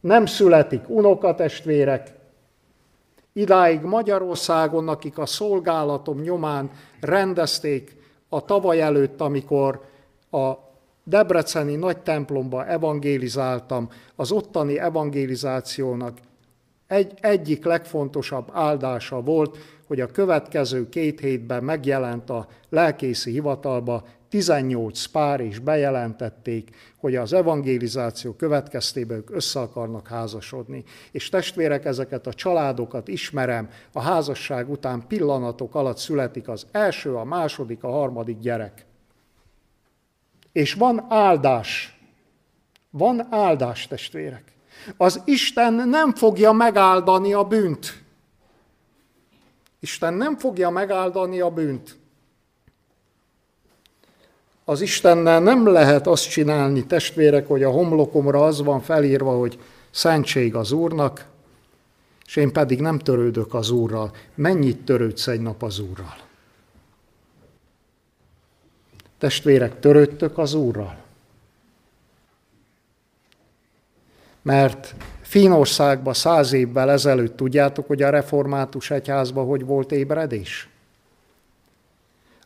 [0.01, 2.15] nem születik unokatestvérek.
[3.33, 6.71] Idáig Magyarországon, akik a szolgálatom nyomán
[7.01, 7.97] rendezték
[8.29, 9.85] a tavaly előtt, amikor
[10.31, 10.53] a
[11.05, 16.19] Debreceni nagy templomba evangélizáltam, az ottani evangélizációnak
[16.89, 25.05] egy, egyik legfontosabb áldása volt, hogy a következő két hétben megjelent a lelkészi hivatalba 18
[25.05, 30.85] pár, és bejelentették, hogy az evangélizáció következtében ők össze akarnak házasodni.
[31.11, 37.25] És testvérek, ezeket a családokat ismerem, a házasság után pillanatok alatt születik az első, a
[37.25, 38.85] második, a harmadik gyerek.
[40.53, 41.99] És van áldás.
[42.91, 44.58] Van áldás, testvérek.
[44.97, 48.03] Az Isten nem fogja megáldani a bűnt.
[49.81, 51.97] Isten nem fogja megáldani a bűnt.
[54.65, 59.59] Az Istennel nem lehet azt csinálni, testvérek, hogy a homlokomra az van felírva, hogy
[59.91, 61.27] szentség az Úrnak,
[62.27, 64.11] és én pedig nem törődök az Úrral.
[64.35, 66.17] Mennyit törődsz egy nap az Úrral?
[69.19, 71.08] Testvérek, törődtök az Úrral?
[74.49, 80.69] Mert Finországban száz évvel ezelőtt tudjátok, hogy a református egyházban hogy volt ébredés?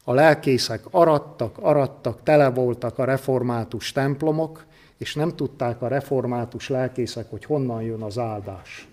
[0.05, 4.65] A lelkészek arattak, arattak, tele voltak a református templomok,
[4.99, 8.89] és nem tudták a református lelkészek, hogy honnan jön az áldás.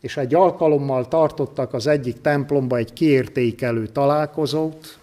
[0.00, 4.98] És egy alkalommal tartottak az egyik templomba egy kiértékelő találkozót,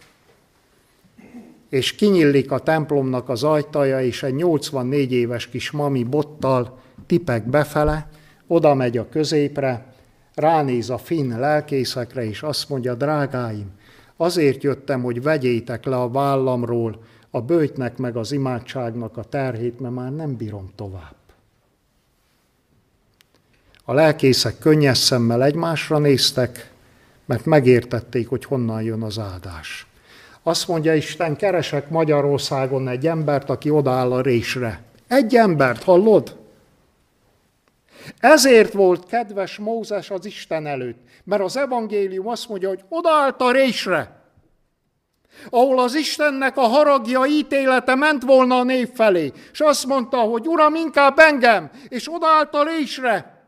[1.70, 8.10] és kinyillik a templomnak az ajtaja, és egy 84 éves kis mami bottal tipek befele,
[8.48, 9.94] oda megy a középre,
[10.34, 13.72] ránéz a finn lelkészekre, és azt mondja, drágáim,
[14.18, 19.94] azért jöttem, hogy vegyétek le a vállamról a bőjtnek meg az imádságnak a terhét, mert
[19.94, 21.16] már nem bírom tovább.
[23.84, 26.72] A lelkészek könnyes szemmel egymásra néztek,
[27.26, 29.89] mert megértették, hogy honnan jön az áldás.
[30.50, 34.84] Azt mondja Isten, keresek Magyarországon egy embert, aki odaáll a résre.
[35.08, 36.38] Egy embert, hallod?
[38.20, 43.52] Ezért volt kedves Mózes az Isten előtt, mert az evangélium azt mondja, hogy odaállt a
[43.52, 44.22] résre,
[45.50, 50.48] ahol az Istennek a haragja, ítélete ment volna a nép felé, és azt mondta, hogy
[50.48, 53.44] Uram, inkább engem, és odaállt a résre.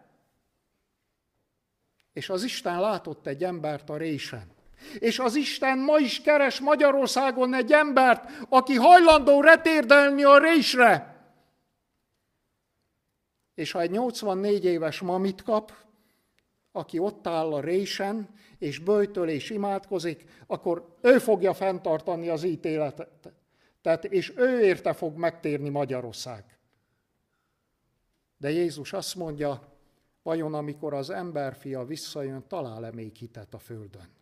[2.13, 4.50] És az Isten látott egy embert a résen.
[4.99, 11.15] És az Isten ma is keres Magyarországon egy embert, aki hajlandó retérdelni a résre.
[13.55, 15.73] És ha egy 84 éves mamit kap,
[16.71, 23.33] aki ott áll a résen, és bőjtöl és imádkozik, akkor ő fogja fenntartani az ítéletet.
[23.81, 26.59] Tehát, és ő érte fog megtérni Magyarország.
[28.37, 29.61] De Jézus azt mondja,
[30.23, 34.20] vajon amikor az emberfia visszajön, talál-e még hitet a földön?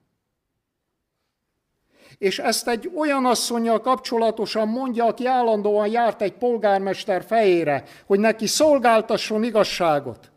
[2.18, 8.48] És ezt egy olyan asszonyjal kapcsolatosan mondja, aki állandóan járt egy polgármester fejére, hogy neki
[8.48, 10.32] szolgáltasson igazságot.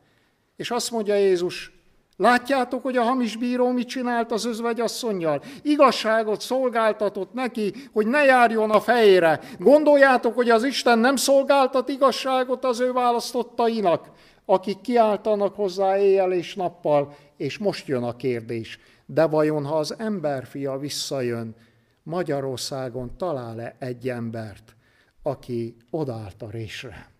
[0.56, 1.72] És azt mondja Jézus,
[2.16, 5.42] látjátok, hogy a hamis bíró mit csinált az özvegyasszonyjal?
[5.62, 9.40] Igazságot szolgáltatott neki, hogy ne járjon a fejére.
[9.58, 14.10] Gondoljátok, hogy az Isten nem szolgáltat igazságot az ő választottainak,
[14.46, 18.78] akik kiáltanak hozzá éjjel és nappal, és most jön a kérdés.
[19.06, 21.54] De vajon, ha az emberfia visszajön,
[22.02, 24.76] Magyarországon talál-e egy embert,
[25.22, 27.10] aki odállt a résre?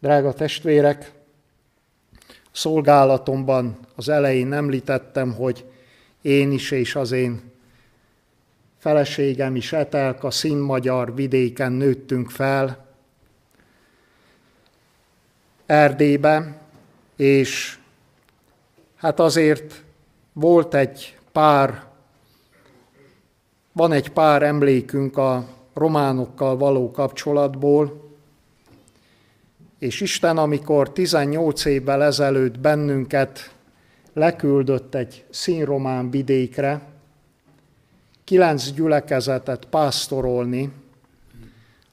[0.00, 1.12] Drága testvérek,
[2.52, 5.70] szolgálatomban az elején említettem, hogy
[6.22, 7.48] én is és az én
[8.78, 12.86] feleségem is Etelka színmagyar vidéken nőttünk fel,
[15.66, 16.60] Erdélybe,
[17.16, 17.78] és
[18.98, 19.82] hát azért
[20.32, 21.84] volt egy pár,
[23.72, 28.06] van egy pár emlékünk a románokkal való kapcsolatból,
[29.78, 33.54] És Isten, amikor 18 évvel ezelőtt bennünket
[34.12, 36.80] leküldött egy színromán vidékre,
[38.24, 40.72] kilenc gyülekezetet pásztorolni,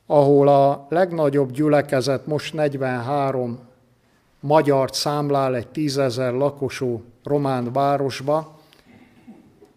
[0.05, 3.59] ahol a legnagyobb gyülekezet most 43
[4.45, 8.59] magyar számlál egy tízezer lakosú román városba,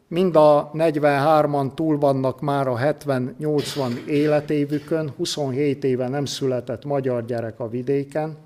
[0.09, 7.61] mind a 43-an túl vannak már a 70-80 életévükön, 27 éve nem született magyar gyerek
[7.61, 8.37] a vidéken,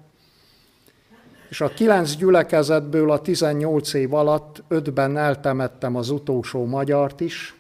[1.49, 7.55] és a kilenc gyülekezetből a 18 év alatt ötben eltemettem az utolsó magyart is,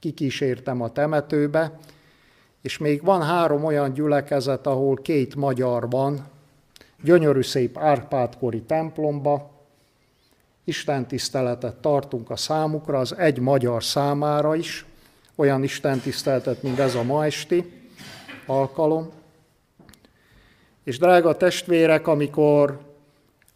[0.00, 1.78] kikísértem a temetőbe,
[2.62, 6.36] és még van három olyan gyülekezet, ahol két magyar van,
[7.02, 9.50] gyönyörű szép Árpádkori templomba,
[10.64, 14.84] Isten tiszteletet tartunk a számukra, az egy magyar számára is,
[15.34, 17.72] olyan Isten tiszteletet, mint ez a ma esti
[18.46, 19.10] alkalom.
[20.84, 22.80] És drága testvérek, amikor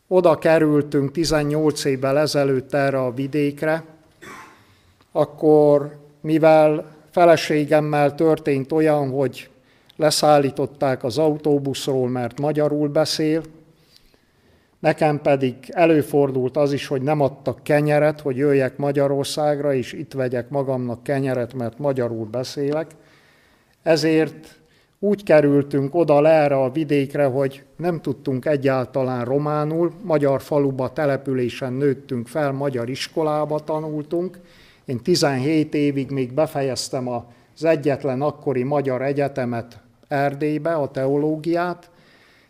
[0.09, 3.85] oda kerültünk 18 évvel ezelőtt erre a vidékre,
[5.13, 9.51] akkor mivel feleségemmel történt olyan, hogy
[10.03, 13.43] leszállították az autóbuszról, mert magyarul beszél,
[14.79, 20.49] nekem pedig előfordult az is, hogy nem adtak kenyeret, hogy jöjjek Magyarországra, és itt vegyek
[20.49, 22.91] magamnak kenyeret, mert magyarul beszélek.
[23.83, 24.61] Ezért
[24.99, 31.73] úgy kerültünk oda le erre a vidékre, hogy nem tudtunk egyáltalán románul, magyar faluba, településen
[31.73, 34.39] nőttünk fel, magyar iskolába tanultunk.
[34.85, 39.82] Én 17 évig még befejeztem az egyetlen akkori magyar egyetemet
[40.13, 41.91] Erdélybe, a teológiát,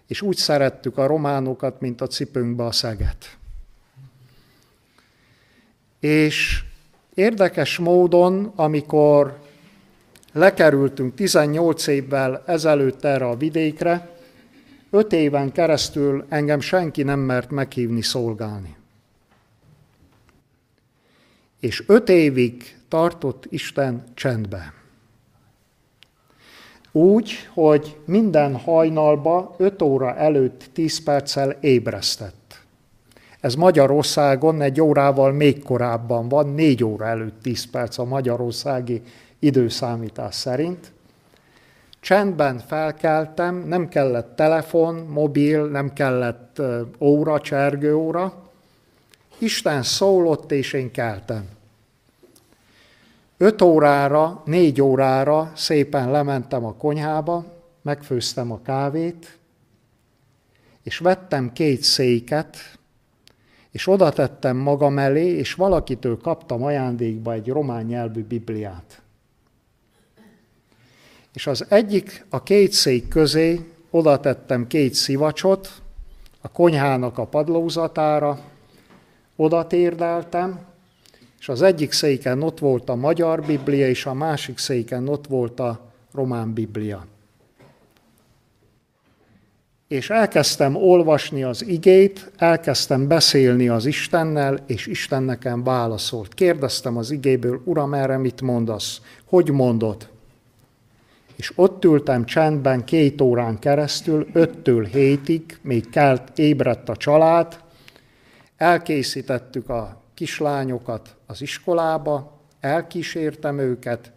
[0.06, 3.36] és úgy szerettük a románokat, mint a cipőnkbe a szeget.
[6.00, 6.64] És
[7.14, 9.38] érdekes módon, amikor
[10.32, 14.16] lekerültünk 18 évvel ezelőtt erre a vidékre,
[14.90, 18.76] öt éven keresztül engem senki nem mert meghívni szolgálni.
[21.60, 24.81] És öt évig tartott Isten csendben.
[26.92, 32.60] Úgy, hogy minden hajnalba 5 óra előtt 10 perccel ébresztett.
[33.40, 39.02] Ez Magyarországon egy órával még korábban van, 4 óra előtt 10 perc a magyarországi
[39.38, 40.92] időszámítás szerint.
[42.00, 46.62] Csendben felkeltem, nem kellett telefon, mobil, nem kellett
[46.98, 48.34] óra, csergőóra.
[49.38, 51.48] Isten szólott, és én keltem.
[53.42, 57.44] Öt órára, négy órára szépen lementem a konyhába,
[57.82, 59.38] megfőztem a kávét,
[60.82, 62.56] és vettem két széket,
[63.70, 69.02] és oda tettem magam elé, és valakitől kaptam ajándékba egy román nyelvű Bibliát.
[71.32, 75.82] És az egyik, a két szék közé oda tettem két szivacsot,
[76.40, 78.38] a konyhának a padlózatára,
[79.36, 80.70] oda térdeltem,
[81.42, 85.60] és az egyik széken ott volt a magyar Biblia, és a másik széken ott volt
[85.60, 87.06] a román Biblia.
[89.88, 96.34] És elkezdtem olvasni az igét, elkezdtem beszélni az Istennel, és Isten nekem válaszolt.
[96.34, 99.00] Kérdeztem az igéből, Uram, erre mit mondasz?
[99.24, 100.08] Hogy mondod?
[101.36, 107.60] És ott ültem csendben két órán keresztül, öttől hétig, még kelt, ébredt a család,
[108.56, 114.12] elkészítettük a kislányokat az iskolába, elkísértem őket,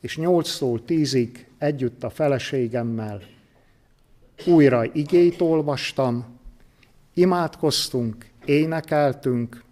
[0.00, 3.22] és nyolctól tízig együtt a feleségemmel
[4.46, 6.24] újra igét olvastam,
[7.14, 9.62] imádkoztunk, énekeltünk,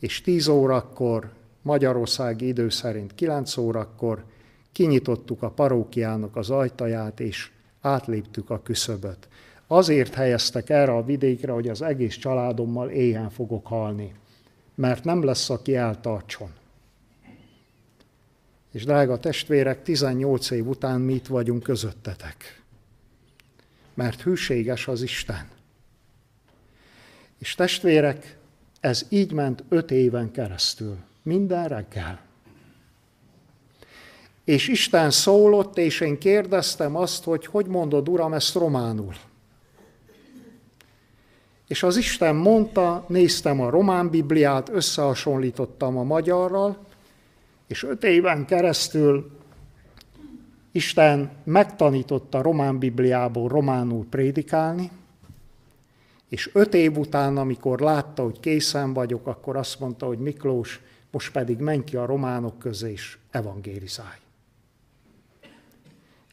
[0.00, 1.30] és tíz órakor,
[1.62, 4.24] Magyarországi idő szerint kilenc órakor
[4.72, 9.28] kinyitottuk a parókiának az ajtaját, és átléptük a küszöböt.
[9.66, 14.14] Azért helyeztek erre a vidékre, hogy az egész családommal éhen fogok halni
[14.76, 16.50] mert nem lesz, aki eltartson.
[18.72, 22.62] És drága testvérek, 18 év után mi itt vagyunk közöttetek.
[23.94, 25.48] Mert hűséges az Isten.
[27.38, 28.36] És testvérek,
[28.80, 32.20] ez így ment öt éven keresztül, minden reggel.
[34.44, 39.14] És Isten szólott, és én kérdeztem azt, hogy hogy mondod, Uram, ezt románul.
[41.66, 46.76] És az Isten mondta, néztem a román Bibliát, összehasonlítottam a magyarral,
[47.66, 49.30] és öt éven keresztül
[50.72, 54.90] Isten megtanította román Bibliából románul prédikálni,
[56.28, 61.32] és öt év után, amikor látta, hogy készen vagyok, akkor azt mondta, hogy Miklós, most
[61.32, 64.18] pedig menj ki a románok közé, és evangélizálj.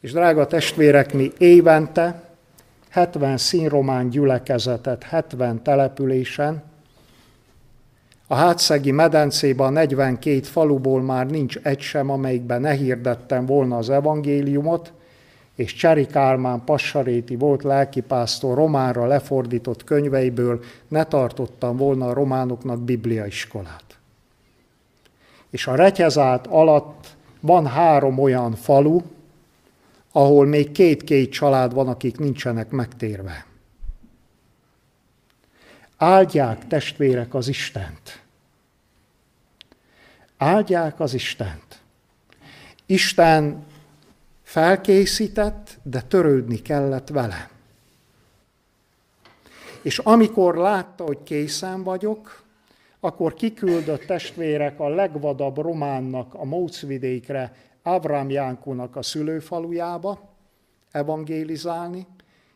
[0.00, 2.33] És drága testvérek, mi évente
[2.94, 6.62] 70 színromán gyülekezetet 70 településen,
[8.26, 13.90] a hátszegi medencében a 42 faluból már nincs egy sem, amelyikben ne hirdettem volna az
[13.90, 14.92] evangéliumot,
[15.54, 23.98] és Cseri Kálmán Passaréti volt lelkipásztor románra lefordított könyveiből ne tartottam volna a románoknak bibliaiskolát.
[25.50, 29.00] És a retyezát alatt van három olyan falu,
[30.16, 33.46] ahol még két-két család van, akik nincsenek megtérve.
[35.96, 38.22] Áldják testvérek az Istent.
[40.36, 41.82] Áldják az Istent.
[42.86, 43.64] Isten
[44.42, 47.50] felkészített, de törődni kellett vele.
[49.82, 52.42] És amikor látta, hogy készen vagyok,
[53.00, 57.52] akkor kiküldött testvérek a legvadabb románnak a Mócvidékre,
[57.86, 60.18] Ábrám Jánkónak a szülőfalujába
[60.90, 62.06] evangélizálni,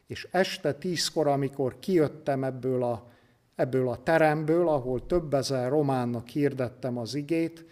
[0.06, 3.06] és este tízkor, amikor kijöttem ebből a,
[3.54, 7.64] ebből a teremből, ahol több ezer románnak hirdettem az igét,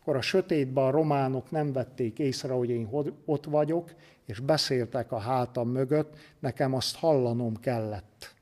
[0.00, 2.88] akkor a sötétben a románok nem vették észre, hogy én
[3.24, 3.90] ott vagyok,
[4.24, 8.34] és beszéltek a hátam mögött, nekem azt hallanom kellett.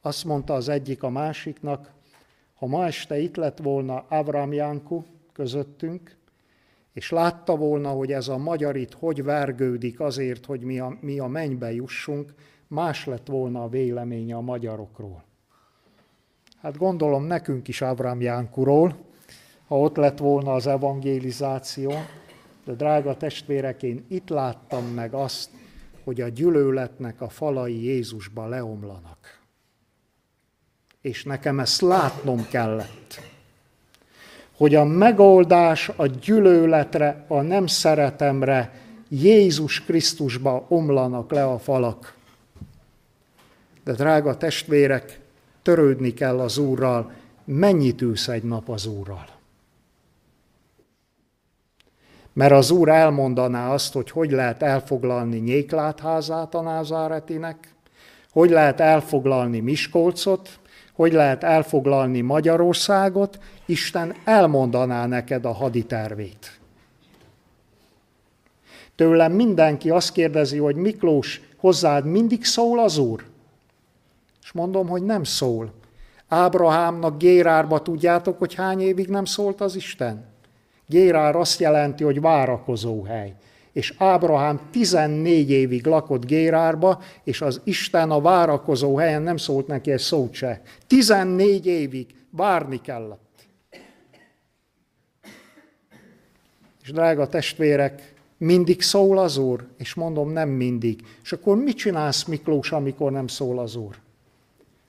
[0.00, 1.90] Azt mondta az egyik a másiknak,
[2.54, 5.02] ha ma este itt lett volna Avram Janku
[5.32, 6.16] közöttünk,
[6.96, 11.18] és látta volna, hogy ez a magyar itt hogy vergődik azért, hogy mi a, mi
[11.18, 12.34] a mennybe jussunk,
[12.66, 15.24] más lett volna a véleménye a magyarokról.
[16.60, 18.96] Hát gondolom nekünk is Avram Jánkuról,
[19.66, 21.92] ha ott lett volna az evangelizáció,
[22.64, 25.50] de drága testvérek, én itt láttam meg azt,
[26.04, 29.40] hogy a gyűlöletnek a falai Jézusba leomlanak.
[31.00, 33.20] És nekem ezt látnom kellett,
[34.56, 38.72] hogy a megoldás a gyűlöletre, a nem szeretemre
[39.08, 42.14] Jézus Krisztusba omlanak le a falak.
[43.84, 45.20] De drága testvérek,
[45.62, 47.12] törődni kell az Úrral,
[47.44, 49.26] mennyit ülsz egy nap az Úrral?
[52.32, 57.74] Mert az Úr elmondaná azt, hogy hogy lehet elfoglalni Nyéklátházát a Názáretinek,
[58.32, 60.58] hogy lehet elfoglalni Miskolcot,
[60.96, 66.58] hogy lehet elfoglalni Magyarországot, Isten elmondaná neked a haditervét.
[68.94, 73.24] Tőlem mindenki azt kérdezi, hogy Miklós, hozzád mindig szól az Úr?
[74.42, 75.72] És mondom, hogy nem szól.
[76.28, 80.24] Ábrahámnak Gérárba tudjátok, hogy hány évig nem szólt az Isten?
[80.86, 83.34] Gérár azt jelenti, hogy várakozó hely.
[83.76, 89.90] És Ábrahám 14 évig lakott Gérárba, és az Isten a várakozó helyen nem szólt neki
[89.90, 90.60] egy szót se.
[90.86, 93.48] 14 évig várni kellett.
[96.82, 99.66] És drága testvérek, mindig szól az Úr?
[99.78, 101.00] És mondom, nem mindig.
[101.22, 103.96] És akkor mit csinálsz, Miklós, amikor nem szól az Úr?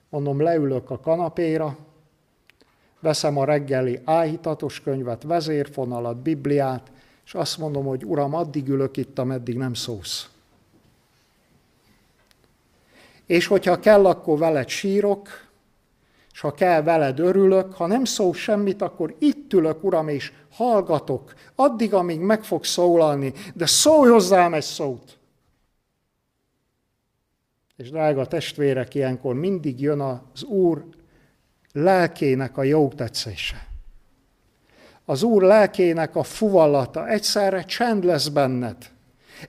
[0.09, 1.77] Mondom, leülök a kanapéra,
[2.99, 6.91] veszem a reggeli áhítatos könyvet, vezérfonalat, Bibliát,
[7.27, 10.29] és azt mondom, hogy Uram, addig ülök itt, ameddig nem szólsz.
[13.25, 15.27] És hogyha kell, akkor veled sírok,
[16.31, 21.33] és ha kell, veled örülök, ha nem szól semmit, akkor itt ülök, Uram, és hallgatok,
[21.55, 25.17] addig, amíg meg fog szólalni, de szólj hozzám egy szót.
[27.75, 30.85] És drága testvérek, ilyenkor mindig jön az Úr
[31.71, 33.66] lelkének a jó tetszése.
[35.09, 38.77] Az Úr lelkének a fuvallata, egyszerre csend lesz benned,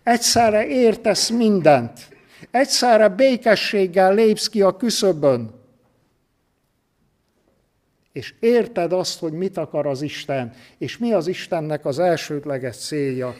[0.03, 1.99] egyszerre értesz mindent,
[2.51, 5.51] egyszerre békességgel lépsz ki a küszöbön,
[8.13, 13.35] és érted azt, hogy mit akar az Isten, és mi az Istennek az elsődleges célja.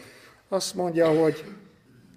[0.49, 1.43] Azt mondja, hogy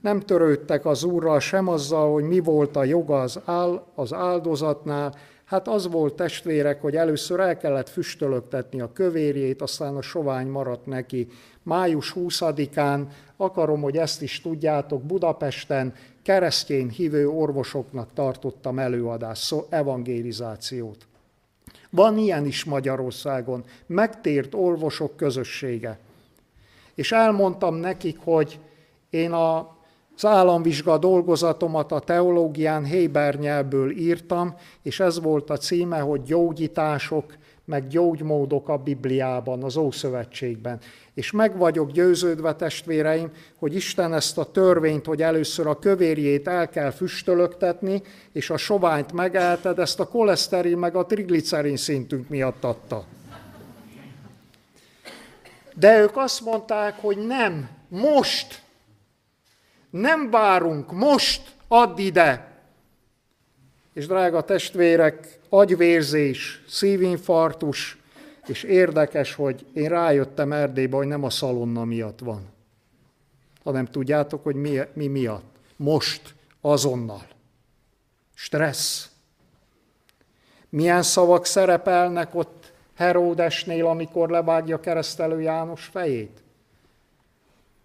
[0.00, 5.14] nem törődtek az Úrral sem azzal, hogy mi volt a joga az, áll, az áldozatnál,
[5.52, 10.86] Hát az volt testvérek, hogy először el kellett füstölögtetni a kövérjét, aztán a sovány maradt
[10.86, 11.28] neki.
[11.62, 21.06] Május 20-án, akarom, hogy ezt is tudjátok, Budapesten keresztény hívő orvosoknak tartottam előadást, szó, evangelizációt.
[21.90, 25.98] Van ilyen is Magyarországon, megtért orvosok közössége.
[26.94, 28.58] És elmondtam nekik, hogy
[29.10, 29.76] én a
[30.24, 37.24] az államvizsga dolgozatomat a teológián Héber nyelvből írtam, és ez volt a címe, hogy gyógyítások,
[37.64, 40.78] meg gyógymódok a Bibliában, az Ószövetségben.
[41.14, 46.68] És meg vagyok győződve, testvéreim, hogy Isten ezt a törvényt, hogy először a kövérjét el
[46.68, 48.02] kell füstölögtetni,
[48.32, 53.04] és a soványt megelted, ezt a koleszterin meg a triglicerin szintünk miatt adta.
[55.74, 58.62] De ők azt mondták, hogy nem, most
[59.92, 62.50] nem várunk, most add ide.
[63.92, 67.96] És drága testvérek, agyvérzés, szívinfarktus,
[68.46, 72.48] és érdekes, hogy én rájöttem Erdélybe, hogy nem a szalonna miatt van,
[73.64, 75.56] hanem tudjátok, hogy mi, mi miatt.
[75.76, 77.26] Most, azonnal.
[78.34, 79.10] Stressz.
[80.68, 86.41] Milyen szavak szerepelnek ott Heródesnél, amikor levágja keresztelő János fejét?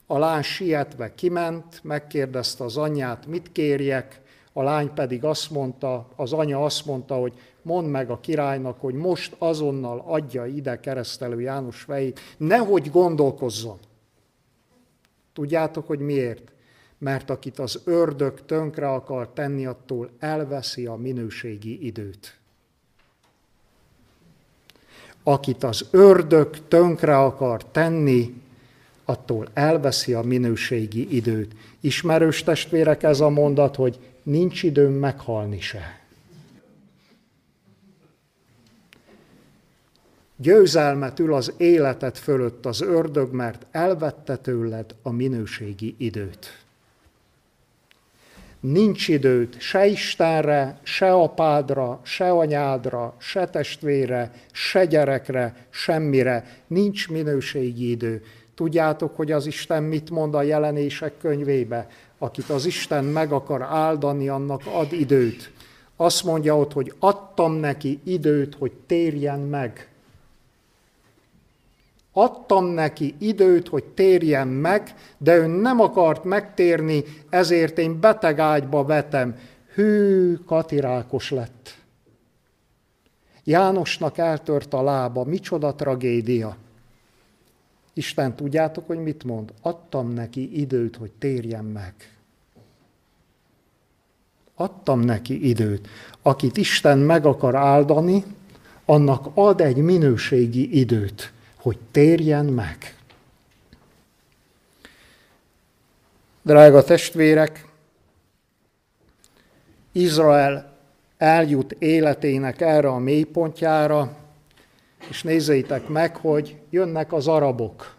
[0.09, 4.21] A lány sietve kiment, megkérdezte az anyját, mit kérjek,
[4.53, 8.93] a lány pedig azt mondta, az anya azt mondta, hogy mondd meg a királynak, hogy
[8.93, 13.77] most azonnal adja ide keresztelő János fejét, nehogy gondolkozzon.
[15.33, 16.51] Tudjátok, hogy miért?
[16.97, 22.37] Mert akit az ördög tönkre akar tenni, attól elveszi a minőségi időt.
[25.23, 28.41] Akit az ördög tönkre akar tenni,
[29.09, 31.55] attól elveszi a minőségi időt.
[31.79, 35.99] Ismerős testvérek ez a mondat, hogy nincs időm meghalni se.
[40.35, 46.65] Győzelmet ül az életed fölött az ördög, mert elvette tőled a minőségi időt.
[48.59, 56.63] Nincs időt se Istenre, se apádra, se anyádra, se testvére, se gyerekre, semmire.
[56.67, 58.23] Nincs minőségi idő.
[58.57, 61.87] Tudjátok, hogy az Isten mit mond a jelenések könyvébe?
[62.17, 65.51] Akit az Isten meg akar áldani, annak ad időt.
[65.95, 69.89] Azt mondja ott, hogy adtam neki időt, hogy térjen meg.
[72.11, 78.83] Adtam neki időt, hogy térjen meg, de ő nem akart megtérni, ezért én beteg ágyba
[78.83, 79.35] vetem.
[79.73, 81.77] Hű, katirákos lett.
[83.43, 86.57] Jánosnak eltört a lába, micsoda tragédia.
[87.97, 89.53] Isten tudjátok, hogy mit mond?
[89.61, 91.93] Adtam neki időt, hogy térjen meg.
[94.55, 95.87] Adtam neki időt.
[96.21, 98.23] Akit Isten meg akar áldani,
[98.85, 101.31] annak ad egy minőségi időt
[101.67, 102.95] hogy térjen meg.
[106.41, 107.65] Drága testvérek,
[109.91, 110.77] Izrael
[111.17, 114.15] eljut életének erre a mélypontjára,
[115.09, 117.95] és nézzétek meg, hogy jönnek az arabok.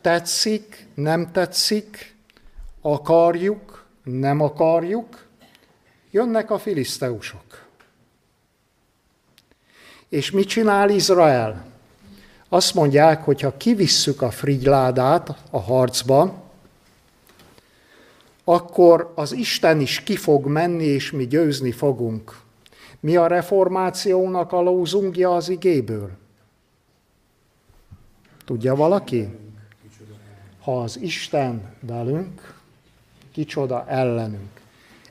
[0.00, 2.16] Tetszik, nem tetszik,
[2.80, 5.26] akarjuk, nem akarjuk,
[6.10, 7.66] jönnek a filiszteusok.
[10.08, 11.66] És mit csinál Izrael?
[12.48, 16.42] Azt mondják, hogy ha kivisszük a frigyládát a harcba,
[18.44, 22.43] akkor az Isten is ki fog menni, és mi győzni fogunk.
[23.04, 26.10] Mi a reformációnak a lózungja az igéből?
[28.44, 29.28] Tudja valaki?
[30.60, 32.60] Ha az Isten velünk,
[33.32, 34.60] kicsoda ellenünk.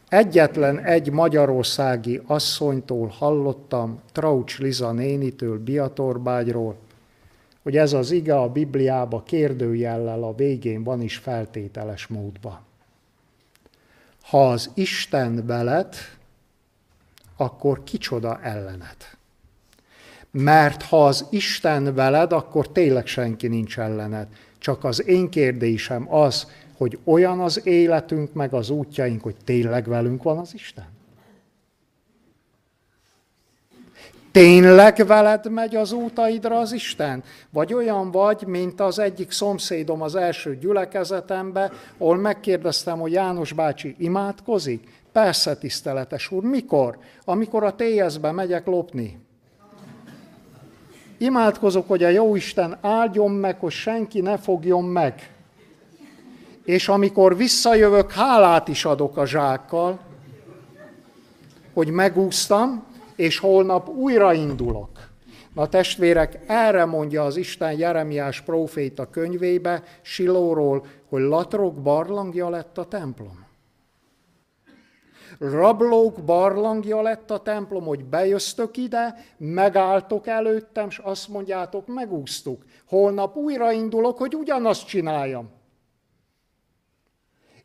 [0.09, 6.75] Egyetlen egy magyarországi asszonytól hallottam, Traucs Liza nénitől, Biatorbágyról,
[7.63, 12.59] hogy ez az ige a Bibliába kérdőjellel a végén van is feltételes módban.
[14.21, 15.95] Ha az Isten veled,
[17.37, 18.97] akkor kicsoda ellened.
[20.31, 24.27] Mert ha az Isten veled, akkor tényleg senki nincs ellened.
[24.57, 30.23] Csak az én kérdésem az, hogy olyan az életünk, meg az útjaink, hogy tényleg velünk
[30.23, 30.85] van az Isten?
[34.31, 37.23] Tényleg veled megy az útaidra az Isten?
[37.49, 43.95] Vagy olyan vagy, mint az egyik szomszédom az első gyülekezetembe, ahol megkérdeztem, hogy János bácsi
[43.97, 45.02] imádkozik?
[45.13, 46.43] Persze, tiszteletes úr.
[46.43, 46.97] Mikor?
[47.25, 49.19] Amikor a TS-be megyek lopni.
[51.17, 55.33] Imádkozok, hogy a Jóisten áldjon meg, hogy senki ne fogjon meg
[56.65, 59.99] és amikor visszajövök, hálát is adok a zsákkal,
[61.73, 62.83] hogy megúsztam,
[63.15, 64.89] és holnap újraindulok.
[65.53, 72.87] Na testvérek, erre mondja az Isten Jeremiás próféta könyvébe Silóról, hogy latrok barlangja lett a
[72.87, 73.42] templom.
[75.51, 82.65] Rablók barlangja lett a templom, hogy bejöztök ide, megálltok előttem, és azt mondjátok, megúsztuk.
[82.87, 85.51] Holnap újraindulok, hogy ugyanazt csináljam.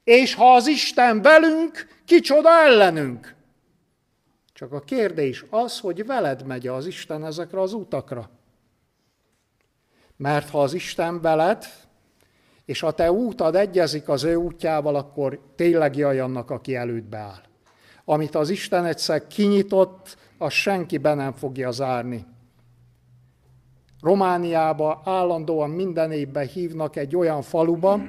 [0.05, 3.35] És ha az Isten velünk, kicsoda ellenünk?
[4.53, 8.31] Csak a kérdés az, hogy veled megy az Isten ezekre az utakra.
[10.17, 11.65] Mert ha az Isten veled,
[12.65, 17.47] és a te útad egyezik az ő útjával, akkor tényleg jaj annak, aki elődbe áll.
[18.11, 22.27] Amit az Isten egyszer kinyitott, az senki be nem fogja zárni.
[24.01, 28.01] Romániába állandóan minden évben hívnak egy olyan faluba,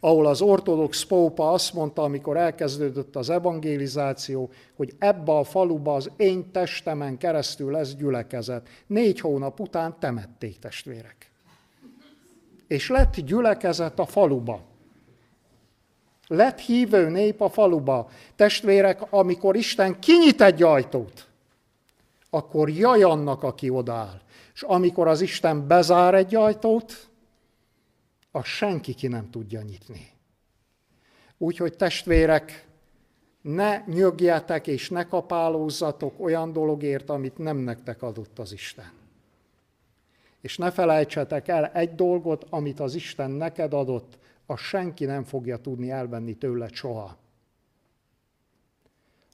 [0.00, 6.10] ahol az ortodox pópa azt mondta, amikor elkezdődött az evangelizáció, hogy ebbe a faluba az
[6.16, 8.68] én testemen keresztül lesz gyülekezet.
[8.86, 11.30] Négy hónap után temették testvérek.
[12.66, 14.65] És lett gyülekezet a faluba.
[16.26, 18.10] Lett hívő nép a faluba.
[18.36, 21.26] Testvérek, amikor Isten kinyit egy ajtót,
[22.30, 24.20] akkor jaj annak, aki odaáll.
[24.54, 27.08] És amikor az Isten bezár egy ajtót,
[28.30, 30.08] a senki ki nem tudja nyitni.
[31.38, 32.66] Úgyhogy testvérek,
[33.40, 38.92] ne nyögjetek és ne kapálózzatok olyan dologért, amit nem nektek adott az Isten.
[40.40, 45.56] És ne felejtsetek el egy dolgot, amit az Isten neked adott, a senki nem fogja
[45.56, 47.16] tudni elvenni tőled soha.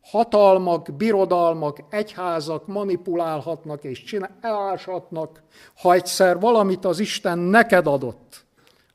[0.03, 5.43] Hatalmak, birodalmak, egyházak manipulálhatnak és csinálhatnak,
[5.75, 8.45] ha egyszer valamit az Isten neked adott,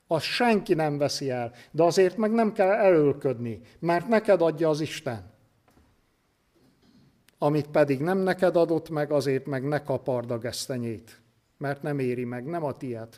[0.08, 4.80] azt senki nem veszi el, de azért meg nem kell elölködni, mert neked adja az
[4.80, 5.36] Isten.
[7.38, 11.22] Amit pedig nem neked adott meg, azért meg ne kapard a gesztenyét,
[11.58, 13.10] mert nem éri meg, nem a tiéd.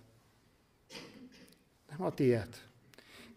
[1.89, 2.68] Nem a tiéd.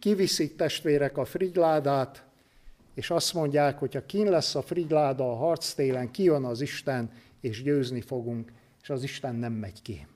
[0.02, 2.24] Kiviszik testvérek a frigyládát,
[2.94, 7.62] és azt mondják, hogy ha kín lesz a frigyláda a harctélen, kijön az Isten, és
[7.62, 10.06] győzni fogunk, és az Isten nem megy ki.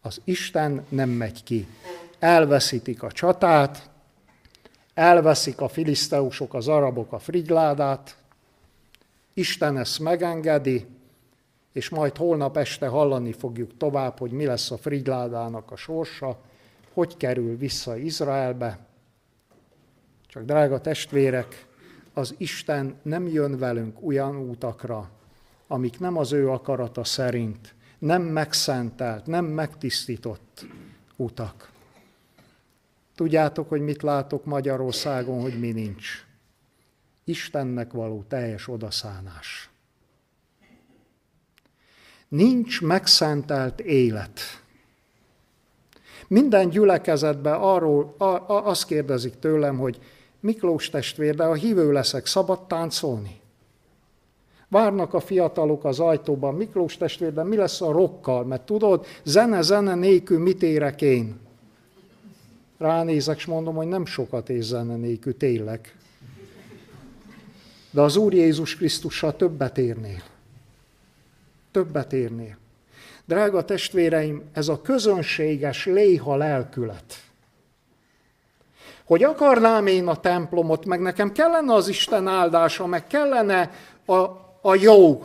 [0.00, 1.66] Az Isten nem megy ki.
[2.18, 3.90] Elveszítik a csatát,
[4.94, 8.16] elveszik a filiszteusok, az arabok a frigyládát,
[9.34, 10.86] Isten ezt megengedi,
[11.72, 16.48] és majd holnap este hallani fogjuk tovább, hogy mi lesz a frigyládának a sorsa,
[17.00, 18.78] hogy kerül vissza Izraelbe.
[20.26, 21.66] Csak drága testvérek,
[22.12, 25.10] az Isten nem jön velünk olyan útakra,
[25.66, 30.66] amik nem az ő akarata szerint, nem megszentelt, nem megtisztított
[31.16, 31.72] utak.
[33.14, 36.26] Tudjátok, hogy mit látok Magyarországon, hogy mi nincs.
[37.24, 39.70] Istennek való teljes odaszánás.
[42.28, 44.40] Nincs megszentelt élet.
[46.30, 49.98] Minden gyülekezetben arról a, a, azt kérdezik tőlem, hogy
[50.40, 53.40] Miklós testvér, de a hívő leszek, szabad táncolni?
[54.68, 58.44] Várnak a fiatalok az ajtóban, Miklós testvér, de mi lesz a rokkal?
[58.44, 61.38] Mert tudod, zene-zene nélkül mit érek én?
[62.78, 65.96] Ránézek, és mondom, hogy nem sokat és zene nélkül, tényleg.
[67.90, 70.22] De az Úr Jézus Krisztussal többet érnél.
[71.70, 72.59] Többet érnél.
[73.30, 77.14] Drága testvéreim, ez a közönséges léha lelkület.
[79.04, 83.70] Hogy akarnám én a templomot, meg nekem kellene az Isten áldása, meg kellene
[84.04, 84.14] a,
[84.62, 85.24] a jó.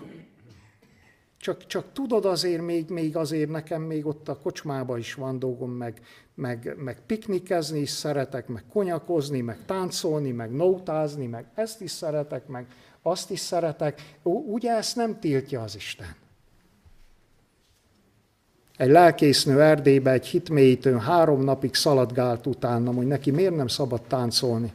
[1.40, 5.72] Csak, csak tudod azért, még, még azért nekem még ott a kocsmába is van dolgom,
[5.72, 6.02] meg,
[6.36, 12.48] meg, meg piknikezni is szeretek, meg konyakozni, meg táncolni, meg nótázni, meg ezt is szeretek,
[12.48, 12.66] meg
[13.02, 14.16] azt is szeretek.
[14.24, 16.24] Ugye ezt nem tiltja az Isten?
[18.78, 24.72] Egy lelkésznő Erdélybe, egy hitmélyítőn három napig szaladgált utánam, hogy neki miért nem szabad táncolni.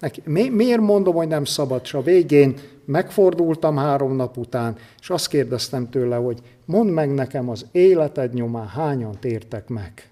[0.00, 1.80] Neki, mi, miért mondom, hogy nem szabad?
[1.84, 7.48] És a végén megfordultam három nap után, és azt kérdeztem tőle, hogy mondd meg nekem
[7.48, 10.10] az életed nyomán hányan tértek meg.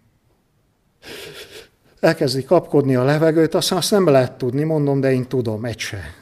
[2.01, 6.20] Elkezdi kapkodni a levegőt, azt, azt nem lehet tudni, mondom, de én tudom, egy se.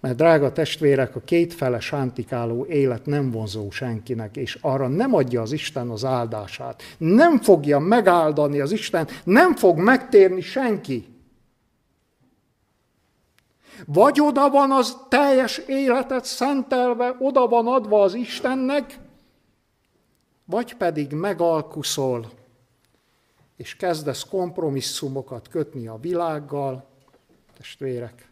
[0.00, 5.52] Mert drága testvérek, a kétfele sántikáló élet nem vonzó senkinek, és arra nem adja az
[5.52, 6.82] Isten az áldását.
[6.98, 11.06] Nem fogja megáldani az Isten, nem fog megtérni senki.
[13.86, 18.98] Vagy oda van az teljes életet szentelve, oda van adva az Istennek,
[20.44, 22.30] vagy pedig megalkuszol,
[23.56, 26.84] és kezdesz kompromisszumokat kötni a világgal,
[27.56, 28.27] testvérek.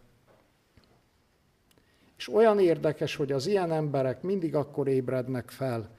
[2.16, 5.90] És olyan érdekes, hogy az ilyen emberek mindig akkor ébrednek fel,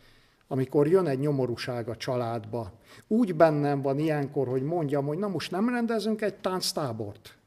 [0.47, 2.71] amikor jön egy nyomorúság a családba.
[3.07, 7.37] Úgy bennem van ilyenkor, hogy mondjam, hogy na most nem rendezünk egy tánctábort.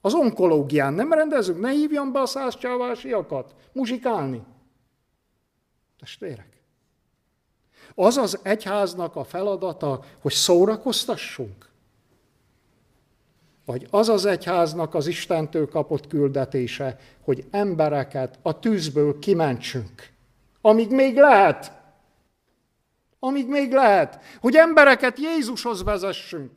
[0.00, 4.42] Az onkológián nem rendezünk, ne hívjam be a százcsávásiakat muzsikálni.
[5.98, 6.62] Testvérek.
[7.94, 11.65] Az az egyháznak a feladata, hogy szórakoztassunk?
[13.66, 20.08] Vagy az az egyháznak az Istentől kapott küldetése, hogy embereket a tűzből kimentsünk.
[20.60, 21.72] Amíg még lehet.
[23.18, 24.18] Amíg még lehet.
[24.40, 26.50] Hogy embereket Jézushoz vezessünk.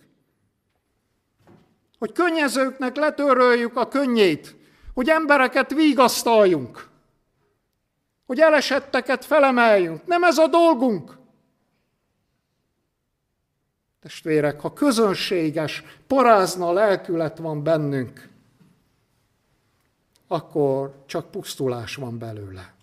[1.99, 4.55] Hogy könnyezőknek letöröljük a könnyét.
[4.93, 6.87] Hogy embereket vigasztaljunk.
[8.25, 10.05] hogy elesetteket felemeljünk.
[10.05, 11.18] Nem ez a dolgunk.
[14.09, 18.29] Testvérek, ha közönséges, parázna lelkület van bennünk,
[20.27, 22.73] akkor csak pusztulás van belőle.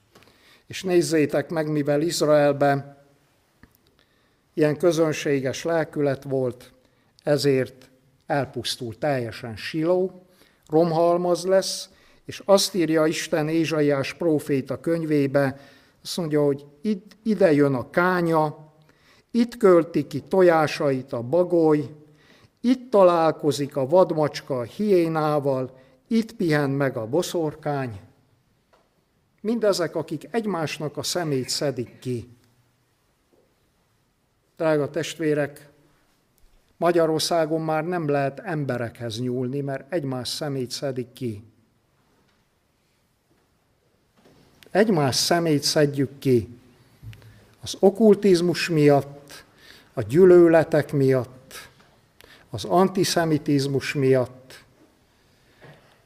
[0.66, 2.96] És nézzétek meg, mivel Izraelben
[4.54, 6.72] ilyen közönséges lelkület volt,
[7.22, 7.90] ezért
[8.26, 10.26] elpusztul teljesen Siló,
[10.68, 11.88] romhalmaz lesz,
[12.24, 15.60] és azt írja Isten Ézsaiás próféta könyvébe,
[16.02, 16.64] azt mondja, hogy
[17.22, 18.65] ide jön a kánya,
[19.36, 21.88] itt költi ki tojásait a bagoly,
[22.60, 28.00] itt találkozik a vadmacska a hiénával, itt pihen meg a boszorkány.
[29.40, 32.28] Mindezek, akik egymásnak a szemét szedik ki.
[34.56, 35.68] Drága testvérek,
[36.76, 41.42] Magyarországon már nem lehet emberekhez nyúlni, mert egymás szemét szedik ki.
[44.70, 46.48] Egymás szemét szedjük ki.
[47.60, 49.15] Az okkultizmus miatt,
[49.98, 51.68] a gyűlöletek miatt,
[52.50, 54.64] az antiszemitizmus miatt,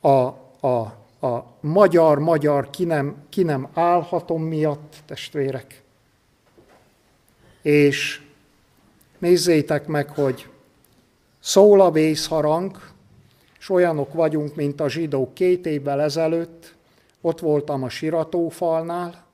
[0.01, 0.09] a,
[0.67, 0.95] a,
[1.27, 5.83] a magyar-magyar ki nem, ki nem állhatom miatt, testvérek.
[7.63, 8.23] És
[9.19, 10.49] nézzétek meg, hogy
[11.41, 12.81] Szól a vészharang,
[13.59, 16.75] és olyanok vagyunk, mint a zsidók két évvel ezelőtt,
[17.21, 19.25] ott voltam a siratófalnál,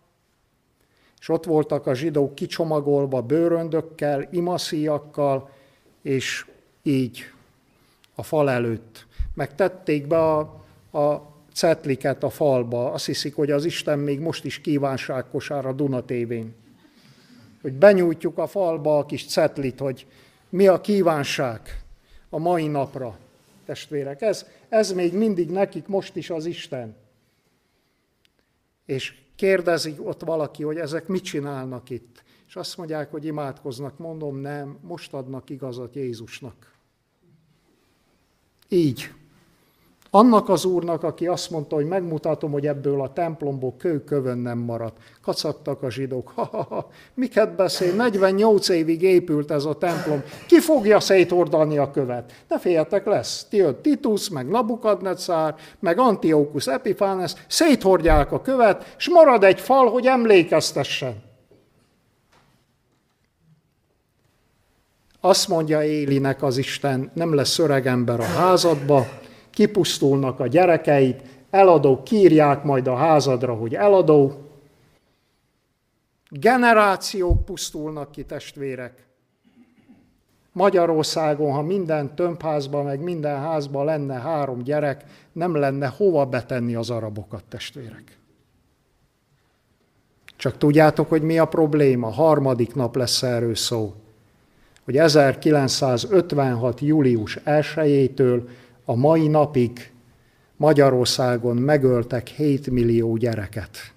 [1.27, 5.51] és ott voltak a zsidók kicsomagolva bőröndökkel, imaszíjakkal,
[6.03, 6.47] és
[6.83, 7.25] így
[8.15, 9.07] a fal előtt.
[9.35, 10.39] Megtették be a,
[10.93, 12.93] a cetliket a falba.
[12.93, 16.55] Azt hiszik, hogy az Isten még most is kívánságkosár a Duna tévén.
[17.63, 20.07] Hogy benyújtjuk a falba a kis cetlit, hogy
[20.49, 21.61] mi a kívánság
[22.31, 23.19] a mai napra,
[23.65, 24.23] testvérek.
[24.23, 26.97] Ez, ez még mindig nekik most is az Isten.
[28.85, 32.23] És kérdezik ott valaki, hogy ezek mit csinálnak itt.
[32.49, 33.99] És azt mondják, hogy imádkoznak.
[33.99, 36.75] Mondom, nem, most adnak igazat Jézusnak.
[38.69, 39.13] Így.
[40.17, 44.97] Annak az úrnak, aki azt mondta, hogy megmutatom, hogy ebből a templomból kőkövön nem maradt.
[45.23, 46.33] Kacagtak a zsidók.
[46.35, 47.95] Ha, ha, ha, miket beszél?
[47.95, 50.23] 48 évig épült ez a templom.
[50.47, 52.33] Ki fogja szétordani a követ?
[52.49, 53.47] Ne féljetek, lesz.
[53.51, 60.07] Jön Titus, meg Nabukadnecár, meg Antiochus Epiphanes, széthordják a követ, és marad egy fal, hogy
[60.07, 61.23] emlékeztessen.
[65.21, 69.07] Azt mondja Élinek az Isten, nem lesz öreg ember a házadba,
[69.57, 74.33] kipusztulnak a gyerekeit, eladók kírják majd a házadra, hogy eladó.
[76.29, 79.07] Generációk pusztulnak ki, testvérek.
[80.53, 86.91] Magyarországon, ha minden tömbházban, meg minden házban lenne három gyerek, nem lenne hova betenni az
[86.91, 88.19] arabokat, testvérek.
[90.37, 92.11] Csak tudjátok, hogy mi a probléma?
[92.11, 93.95] Harmadik nap lesz erről szó.
[94.85, 96.81] Hogy 1956.
[96.81, 98.43] július 1-től
[98.89, 99.93] a mai napig
[100.57, 103.93] Magyarországon megöltek 7 millió gyereket.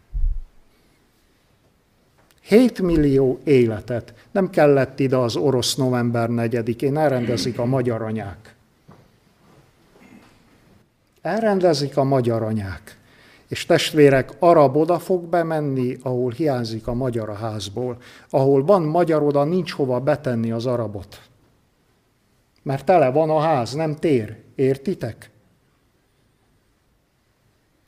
[2.41, 4.13] 7 millió életet.
[4.31, 8.55] Nem kellett ide az orosz november 4-én, elrendezik a magyar anyák.
[11.21, 12.97] Elrendezik a magyar anyák.
[13.47, 17.97] És testvérek, arab oda fog bemenni, ahol hiányzik a magyar a házból.
[18.29, 21.21] Ahol van magyar, oda nincs hova betenni az arabot.
[22.63, 24.37] Mert tele van a ház, nem tér.
[24.59, 25.29] Értitek?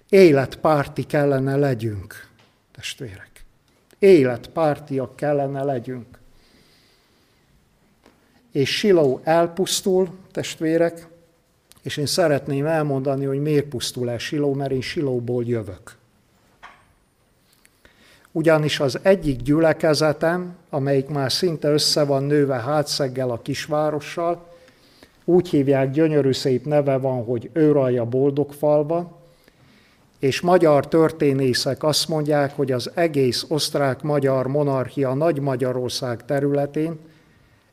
[0.10, 2.28] Életpárti kellene legyünk,
[2.72, 3.46] testvérek.
[4.00, 6.20] Életpártiak kellene legyünk.
[8.52, 11.08] És Siló elpusztul, testvérek,
[11.82, 15.96] és én szeretném elmondani, hogy miért pusztul el Siló, mert én Silóból jövök.
[18.32, 24.51] Ugyanis az egyik gyülekezetem, amelyik már szinte össze van nőve hátszeggel a kisvárossal,
[25.32, 29.20] úgy hívják, gyönyörű szép neve van, hogy Őralja boldog falva,
[30.20, 37.00] és magyar történészek azt mondják, hogy az egész osztrák-magyar monarchia Nagy Magyarország területén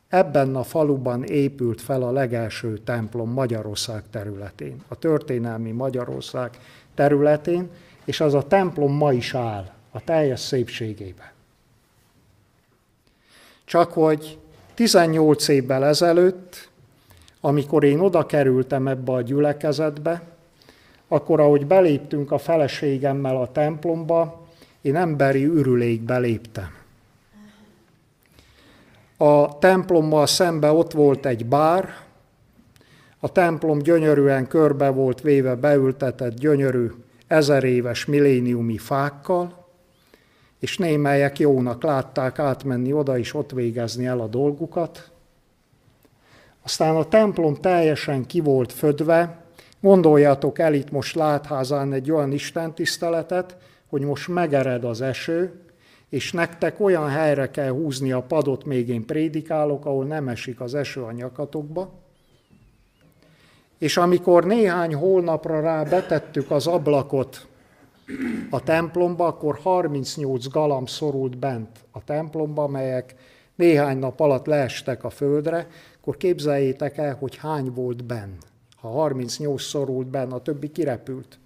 [0.07, 6.49] ebben a faluban épült fel a legelső templom Magyarország területén, a történelmi Magyarország
[6.95, 7.69] területén,
[8.05, 11.31] és az a templom ma is áll a teljes szépségében.
[13.65, 14.37] Csak hogy
[14.73, 16.68] 18 évvel ezelőtt
[17.41, 20.21] amikor én oda kerültem ebbe a gyülekezetbe,
[21.07, 24.47] akkor ahogy beléptünk a feleségemmel a templomba,
[24.81, 26.77] én emberi ürülékbe léptem.
[29.17, 31.95] A templommal szembe ott volt egy bár,
[33.19, 36.91] a templom gyönyörűen körbe volt véve beültetett gyönyörű
[37.27, 39.67] ezer éves milléniumi fákkal,
[40.59, 45.11] és némelyek jónak látták átmenni oda és ott végezni el a dolgukat.
[46.69, 49.43] Aztán a templom teljesen ki volt födve,
[49.81, 55.61] gondoljatok el itt most látházán egy olyan istentiszteletet, hogy most megered az eső,
[56.09, 60.75] és nektek olyan helyre kell húzni a padot, még én prédikálok, ahol nem esik az
[60.75, 61.93] eső a nyakatokba.
[63.77, 67.47] És amikor néhány hónapra rá betettük az ablakot
[68.49, 73.15] a templomba, akkor 38 galamb szorult bent a templomba, melyek
[73.55, 75.67] néhány nap alatt leestek a földre,
[75.99, 78.37] akkor képzeljétek el, hogy hány volt benn.
[78.75, 81.39] Ha 38 szorult benn, a többi kirepült.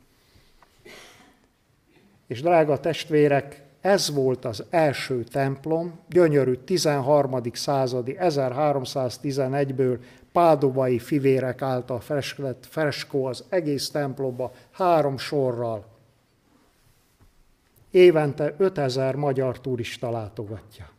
[2.28, 7.42] És drága testvérek, ez volt az első templom, gyönyörű 13.
[7.54, 10.00] századi, 1311-ből
[10.32, 15.86] pádovai fivérek által festett freskó az egész templomba három sorral.
[17.92, 20.90] Évente 5000 magyar turista látogatja.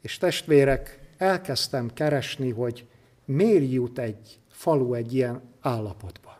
[0.00, 2.86] És testvérek, elkezdtem keresni, hogy
[3.24, 6.38] miért jut egy falu egy ilyen állapotba.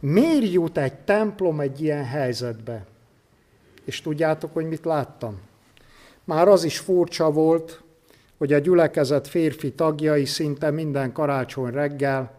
[0.00, 2.86] Miért jut egy templom egy ilyen helyzetbe?
[3.84, 5.40] És tudjátok, hogy mit láttam?
[6.24, 7.82] Már az is furcsa volt,
[8.38, 12.32] hogy a gyülekezet férfi tagjai szinte minden karácsony reggel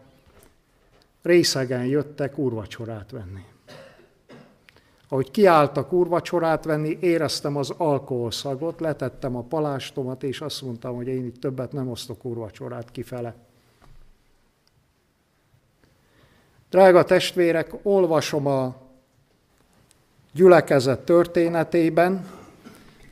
[1.22, 3.44] részegen jöttek úrvacsorát venni.
[5.16, 11.26] Ahogy kiálltak úrvacsorát venni, éreztem az alkoholszagot, letettem a palástomat, és azt mondtam, hogy én
[11.26, 13.36] itt többet nem osztok úrvacsorát kifele.
[16.70, 18.76] Drága testvérek, olvasom a
[20.34, 22.28] gyülekezet történetében,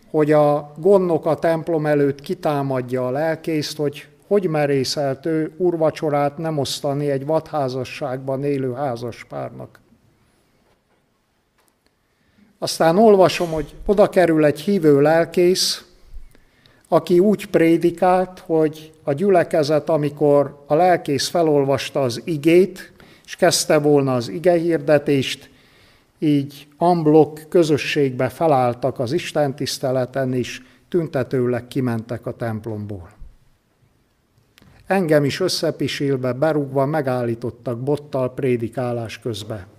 [0.10, 6.58] hogy a gondnok a templom előtt kitámadja a lelkészt, hogy hogy merészelt ő urvacsorát nem
[6.58, 9.83] osztani egy vadházasságban élő házaspárnak.
[12.64, 15.86] Aztán olvasom, hogy oda kerül egy hívő lelkész,
[16.88, 22.94] aki úgy prédikált, hogy a gyülekezet, amikor a lelkész felolvasta az igét,
[23.26, 25.50] és kezdte volna az igehirdetést,
[26.20, 33.10] így amblok közösségbe felálltak az Isten tiszteleten, és tüntetőleg kimentek a templomból.
[34.86, 39.73] Engem is összepisilve, berúgva megállítottak bottal prédikálás közben.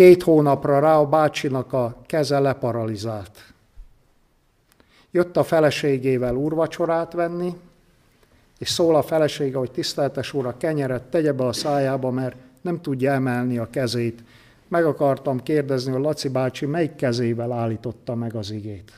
[0.00, 3.52] Két hónapra rá a bácsinak a keze leparalizált.
[5.10, 7.54] Jött a feleségével úrvacsorát venni,
[8.58, 12.80] és szól a felesége, hogy tiszteltes úr, a kenyeret tegye be a szájába, mert nem
[12.80, 14.22] tudja emelni a kezét.
[14.68, 18.92] Meg akartam kérdezni, hogy Laci bácsi melyik kezével állította meg az igét.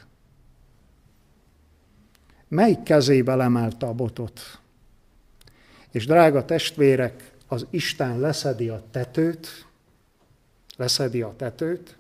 [2.48, 4.40] Melyik kezével emelte a botot?
[5.90, 9.70] És drága testvérek, az Isten leszedi a tetőt,
[10.82, 11.96] leszedi a tetőt,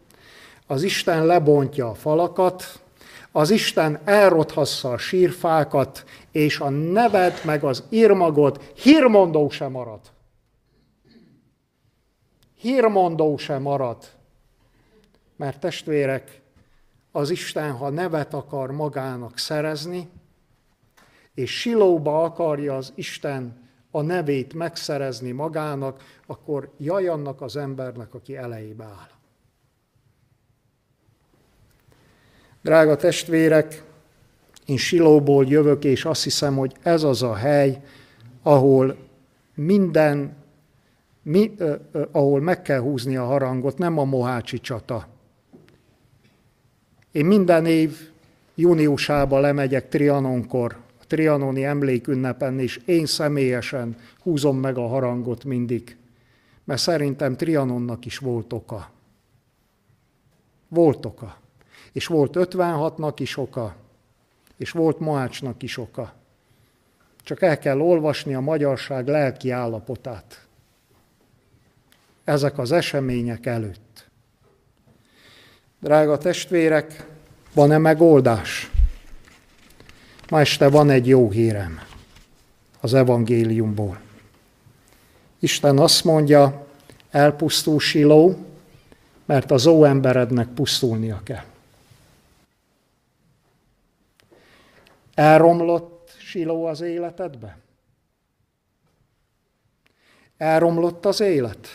[0.66, 2.80] az Isten lebontja a falakat,
[3.32, 10.00] az Isten elrothassa a sírfákat, és a neved meg az írmagot hírmondó sem marad.
[12.56, 14.10] Hírmondó sem marad.
[15.36, 16.40] Mert testvérek,
[17.12, 20.08] az Isten, ha nevet akar magának szerezni,
[21.34, 23.61] és silóba akarja az Isten
[23.94, 29.10] a nevét megszerezni magának, akkor jaj annak az embernek, aki elejébe áll.
[32.62, 33.84] Drága testvérek,
[34.66, 37.82] én Silóból jövök, és azt hiszem, hogy ez az a hely,
[38.42, 38.96] ahol
[39.54, 40.36] minden,
[41.22, 45.06] mi, eh, eh, ahol meg kell húzni a harangot, nem a Mohácsi csata.
[47.12, 48.10] Én minden év
[48.54, 50.76] júniusában lemegyek Trianonkor,
[51.12, 55.96] trianoni emlékünnepen, és én személyesen húzom meg a harangot mindig,
[56.64, 58.90] mert szerintem Trianonnak is volt oka.
[60.68, 61.36] Volt oka.
[61.92, 63.76] És volt 56-nak is oka,
[64.56, 66.12] és volt Mohácsnak is oka.
[67.22, 70.46] Csak el kell olvasni a magyarság lelki állapotát.
[72.24, 74.08] Ezek az események előtt.
[75.80, 77.06] Drága testvérek,
[77.54, 78.71] van-e megoldás?
[80.32, 81.80] Ma este van egy jó hírem
[82.80, 84.00] az evangéliumból.
[85.38, 86.66] Isten azt mondja,
[87.10, 88.36] elpusztul Siló,
[89.24, 91.44] mert az óemberednek pusztulnia kell.
[95.14, 97.58] Elromlott Siló az életedbe?
[100.36, 101.68] Elromlott az élet?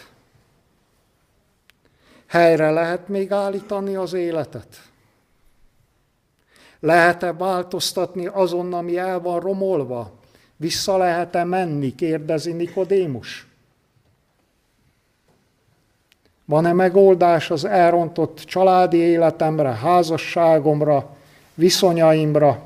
[2.25, 4.89] Helyre lehet még állítani az életet?
[6.79, 10.11] Lehet-e változtatni azon, ami el van romolva?
[10.55, 13.47] Vissza lehet-e menni, kérdezi Nikodémus?
[16.45, 21.15] Van-e megoldás az elrontott családi életemre, házasságomra,
[21.53, 22.61] viszonyaimra,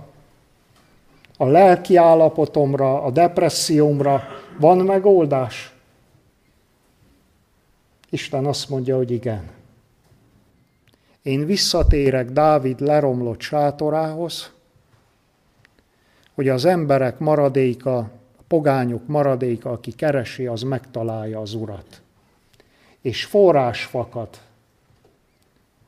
[1.37, 4.23] a lelki állapotomra, a depressziómra?
[4.59, 5.73] Van megoldás?
[8.09, 9.60] Isten azt mondja, hogy igen.
[11.21, 14.51] Én visszatérek Dávid leromlott sátorához,
[16.33, 22.01] hogy az emberek maradéka, a pogányok maradéka, aki keresi, az megtalálja az urat.
[23.01, 24.29] És forrás fakad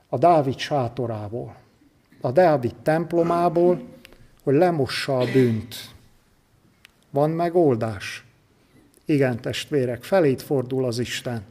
[0.08, 1.56] a Dávid sátorából,
[2.22, 3.82] a Dávid templomából,
[4.44, 5.76] hogy lemossa a bűnt.
[7.10, 8.26] Van megoldás?
[9.06, 11.44] Igen, testvérek, felét fordul az Isten.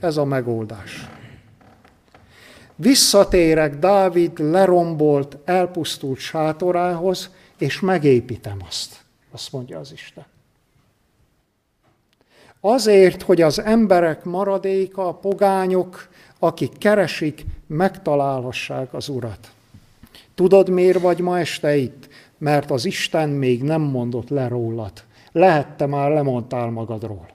[0.00, 1.08] Ez a megoldás.
[2.76, 10.24] Visszatérek Dávid lerombolt, elpusztult sátorához, és megépítem azt, azt mondja az Isten.
[12.60, 19.50] Azért, hogy az emberek maradéka, a pogányok, akik keresik, megtalálhassák az Urat.
[20.34, 22.08] Tudod, miért vagy ma este itt?
[22.38, 24.92] Mert az Isten még nem mondott le rólad.
[25.32, 27.28] Lehette már lemondtál magadról.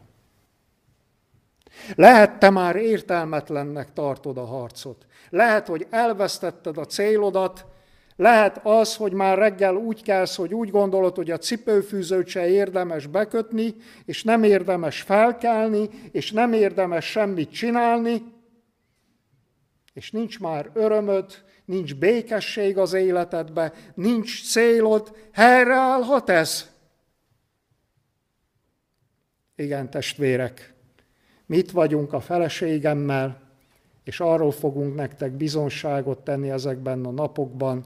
[1.95, 5.05] Lehet, te már értelmetlennek tartod a harcot.
[5.29, 7.65] Lehet, hogy elvesztetted a célodat,
[8.15, 13.07] lehet az, hogy már reggel úgy kelsz, hogy úgy gondolod, hogy a cipőfűzőt se érdemes
[13.07, 13.75] bekötni,
[14.05, 18.23] és nem érdemes felkelni, és nem érdemes semmit csinálni,
[19.93, 26.69] és nincs már örömöd, nincs békesség az életedbe, nincs célod, helyreállhat ez?
[29.55, 30.73] Igen, testvérek,
[31.45, 33.48] mit vagyunk a feleségemmel,
[34.09, 37.83] és arról fogunk nektek bizonságot tenni ezekben a napokban,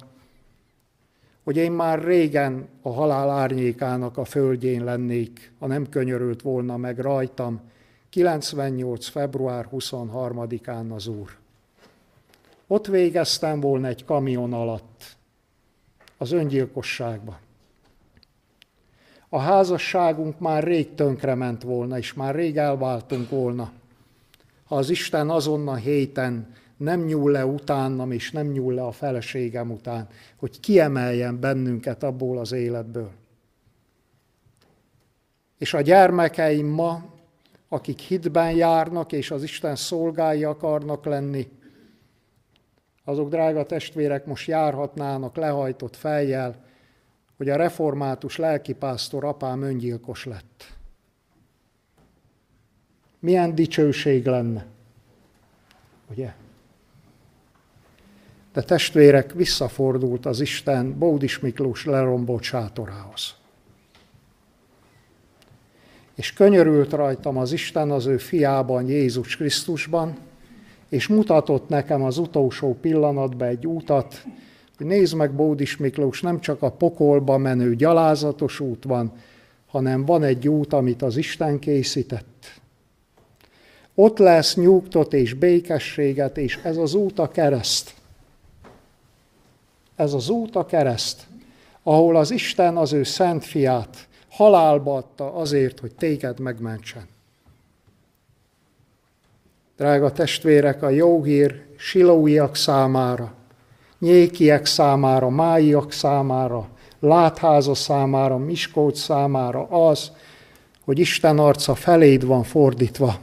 [1.44, 7.00] hogy én már régen a halál árnyékának a földjén lennék, ha nem könyörült volna meg
[7.00, 7.62] rajtam,
[8.10, 9.08] 98.
[9.08, 11.30] február 23-án az Úr.
[12.68, 15.16] Ott végeztem volna egy kamion alatt,
[16.18, 17.40] az öngyilkosságba.
[19.30, 23.72] A házasságunk már rég tönkrement volna, és már rég elváltunk volna.
[24.64, 29.72] Ha az Isten azon héten nem nyúl le utánam, és nem nyúl le a feleségem
[29.72, 33.12] után, hogy kiemeljen bennünket abból az életből.
[35.58, 37.04] És a gyermekeim ma,
[37.68, 41.48] akik hitben járnak, és az Isten szolgái akarnak lenni,
[43.04, 46.66] azok, drága testvérek, most járhatnának lehajtott fejjel,
[47.38, 50.78] hogy a református lelkipásztor apám öngyilkos lett.
[53.24, 54.66] Milyen dicsőség lenne,
[56.12, 56.34] ugye?
[58.54, 63.36] De testvérek, visszafordult az Isten Bódis Miklós lerombolt sátorához.
[66.16, 70.18] És könyörült rajtam az Isten az ő fiában, Jézus Krisztusban,
[70.90, 74.26] és mutatott nekem az utolsó pillanatban egy útat,
[74.78, 79.12] hogy nézd meg, Bódis Miklós, nem csak a pokolba menő gyalázatos út van,
[79.68, 82.62] hanem van egy út, amit az Isten készített.
[83.96, 87.94] Ott lesz nyugtot és békességet, és ez az út a kereszt.
[89.96, 91.28] Ez az út a kereszt,
[91.84, 97.08] ahol az Isten az ő szent fiát halálba adta azért, hogy téged megmentsen.
[99.78, 103.34] Drága testvérek, a jó hír silóiak számára,
[104.00, 106.68] nyékiek számára, máiak számára,
[107.00, 110.12] látháza számára, Miskolc számára az,
[110.86, 113.20] hogy Isten arca feléd van fordítva.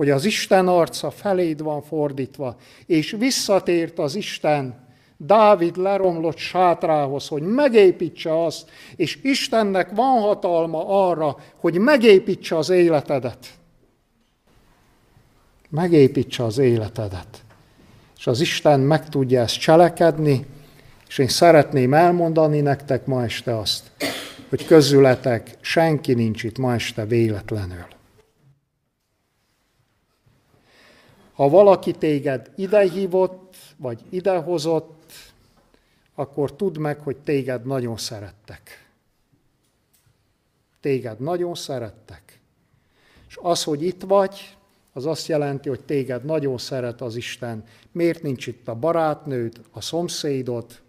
[0.00, 2.56] Hogy az Isten arca feléd van fordítva,
[2.86, 11.36] és visszatért az Isten Dávid leromlott sátrához, hogy megépítse azt, és Istennek van hatalma arra,
[11.56, 13.46] hogy megépítse az életedet.
[15.68, 17.42] Megépítse az életedet
[18.18, 20.46] és az Isten meg tudja ezt cselekedni,
[21.08, 23.90] és én szeretném elmondani nektek ma este azt,
[24.48, 27.98] hogy közületek senki nincs itt ma este véletlenül.
[31.40, 35.12] Ha valaki téged idehívott, vagy idehozott,
[36.14, 38.90] akkor tudd meg, hogy téged nagyon szerettek.
[40.80, 42.40] Téged nagyon szerettek.
[43.28, 44.56] És az, hogy itt vagy,
[44.92, 47.64] az azt jelenti, hogy téged nagyon szeret az Isten.
[47.92, 50.80] Miért nincs itt a barátnőd, a szomszédod,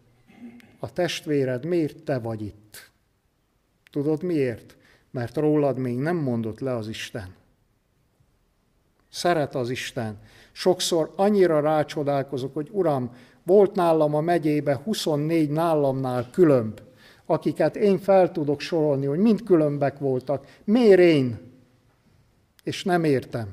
[0.80, 2.92] a testvéred, miért te vagy itt?
[3.92, 4.76] Tudod miért?
[5.12, 7.40] Mert rólad még nem mondott le az Isten.
[9.10, 10.20] Szeret az Isten.
[10.52, 16.80] Sokszor annyira rácsodálkozok, hogy Uram, volt nálam a megyébe 24 nálamnál különb,
[17.26, 20.46] akiket én fel tudok sorolni, hogy mind különbek voltak.
[20.64, 21.40] Miért én?
[22.64, 23.48] És nem értem.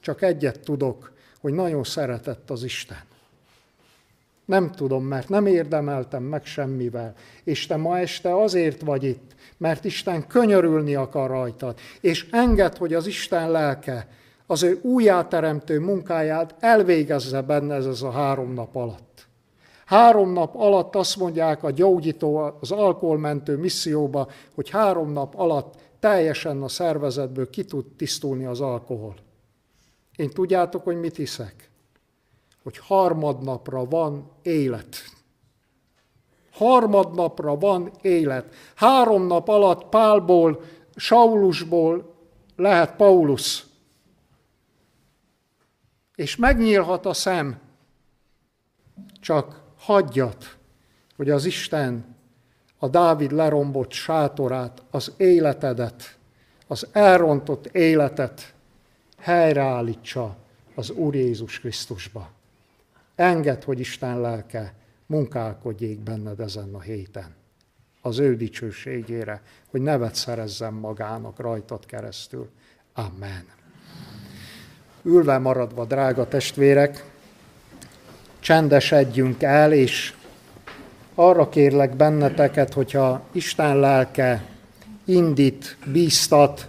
[0.00, 2.98] csak egyet tudok, hogy nagyon szeretett az Isten.
[4.44, 7.14] Nem tudom, mert nem érdemeltem meg semmivel.
[7.44, 12.94] És te ma este azért vagy itt, mert Isten könyörülni akar rajtad, és enged, hogy
[12.94, 14.08] az Isten lelke
[14.50, 19.26] az ő újjáteremtő munkáját elvégezze benne ez, ez a három nap alatt.
[19.84, 26.62] Három nap alatt azt mondják a gyógyító, az alkoholmentő misszióba, hogy három nap alatt teljesen
[26.62, 29.14] a szervezetből ki tud tisztulni az alkohol.
[30.16, 31.70] Én tudjátok, hogy mit hiszek?
[32.62, 34.96] Hogy harmadnapra van élet.
[36.52, 38.54] Harmadnapra van élet.
[38.74, 40.60] Három nap alatt Pálból,
[40.96, 42.14] Saulusból
[42.56, 43.67] lehet Paulus.
[46.18, 47.58] És megnyílhat a szem.
[49.20, 50.56] Csak hagyjat,
[51.16, 52.16] hogy az Isten
[52.78, 56.18] a Dávid lerombott sátorát, az életedet,
[56.66, 58.54] az elrontott életet
[59.18, 60.36] helyreállítsa
[60.74, 62.30] az Úr Jézus Krisztusba.
[63.14, 64.74] Engedd, hogy Isten lelke
[65.06, 67.34] munkálkodjék benned ezen a héten.
[68.00, 72.50] Az ő dicsőségére, hogy nevet szerezzen magának rajtad keresztül.
[72.92, 73.57] Amen.
[75.02, 77.04] Ülve maradva, drága testvérek,
[78.40, 80.14] csendesedjünk el, és
[81.14, 84.44] arra kérlek benneteket, hogyha Isten lelke
[85.04, 86.68] indít, bíztat,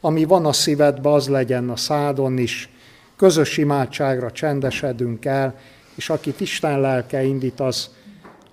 [0.00, 2.68] ami van a szívedben, az legyen a szádon is.
[3.16, 5.58] Közös imádságra csendesedünk el,
[5.94, 7.90] és akit Isten lelke indít, az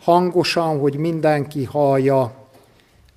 [0.02, 2.34] hangosan, hogy mindenki hallja,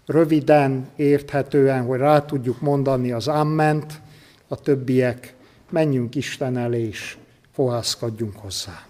[0.07, 4.01] röviden, érthetően, hogy rá tudjuk mondani az amment,
[4.49, 5.35] a többiek
[5.71, 7.17] menjünk Isten elé, és
[7.53, 8.87] fohászkodjunk hozzá.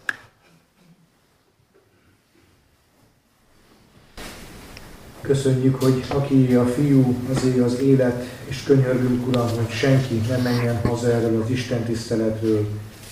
[5.20, 10.80] Köszönjük, hogy aki a fiú, azért az élet, és könyörgünk, Uram, hogy senki ne menjen
[10.80, 12.68] haza erről az Isten tiszteletről,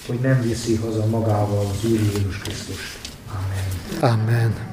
[0.06, 2.98] hogy nem viszi haza magával az Úr Jézus Krisztus.
[4.00, 4.12] Amen.
[4.12, 4.70] Amen.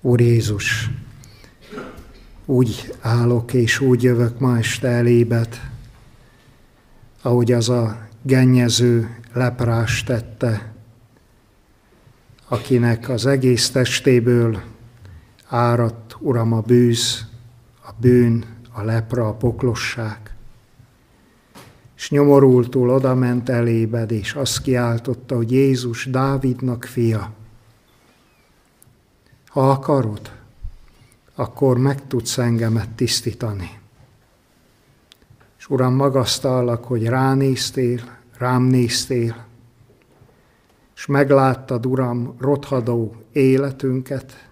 [0.00, 0.90] Úr Jézus,
[2.44, 5.60] úgy állok és úgy jövök ma este elébet,
[7.22, 10.72] ahogy az a gennyező leprás tette,
[12.48, 14.62] akinek az egész testéből
[15.46, 17.26] áradt, Uram, a bűz,
[17.84, 20.18] a bűn, a lepra, a poklosság.
[21.96, 27.32] És nyomorultul odament elébed, és azt kiáltotta, hogy Jézus Dávidnak fia.
[29.48, 30.41] Ha akarod,
[31.42, 33.70] akkor meg tudsz engemet tisztítani.
[35.58, 38.00] És Uram, magasztallak, hogy ránéztél,
[38.38, 39.44] rám néztél,
[40.94, 44.50] és megláttad, Uram, rothadó életünket.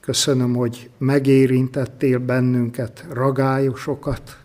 [0.00, 4.38] Köszönöm, hogy megérintettél bennünket, ragályosokat,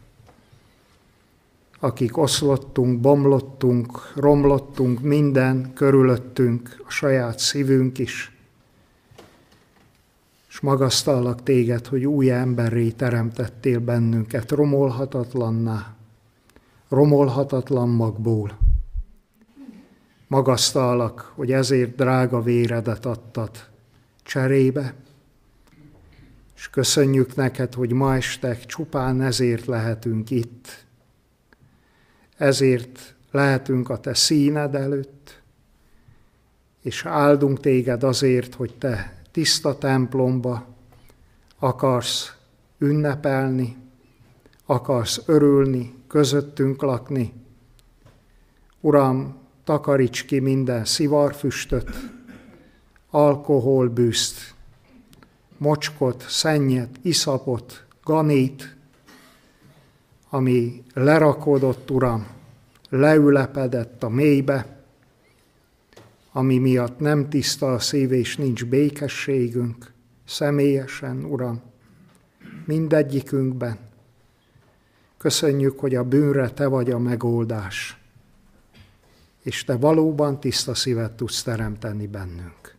[1.79, 8.36] akik oszlottunk, bomlottunk, romlottunk, minden körülöttünk, a saját szívünk is.
[10.57, 15.95] És magasztallak téged, hogy új emberré teremtettél bennünket, romolhatatlanná,
[16.89, 18.57] romolhatatlan magból
[20.27, 23.49] magasztalak, hogy ezért drága véredet adtad
[24.23, 24.93] cserébe,
[26.55, 30.85] és köszönjük neked, hogy ma este csupán ezért lehetünk itt.
[32.37, 35.41] Ezért lehetünk a te színed előtt,
[36.81, 40.65] és áldunk téged azért, hogy te tiszta templomba
[41.59, 42.33] akarsz
[42.77, 43.75] ünnepelni,
[44.65, 47.33] akarsz örülni, közöttünk lakni.
[48.81, 51.89] Uram, takaríts ki minden szivarfüstöt,
[53.09, 54.53] alkoholbűzt,
[55.57, 58.75] mocskot, szennyet, iszapot, ganét,
[60.29, 62.27] ami lerakodott, Uram,
[62.89, 64.76] leülepedett a mélybe,
[66.37, 69.91] ami miatt nem tiszta a szív és nincs békességünk,
[70.25, 71.61] személyesen, Uram,
[72.65, 73.77] mindegyikünkben.
[75.17, 77.97] Köszönjük, hogy a bűnre Te vagy a megoldás
[79.41, 82.75] és te valóban tiszta szívet tudsz teremteni bennünk.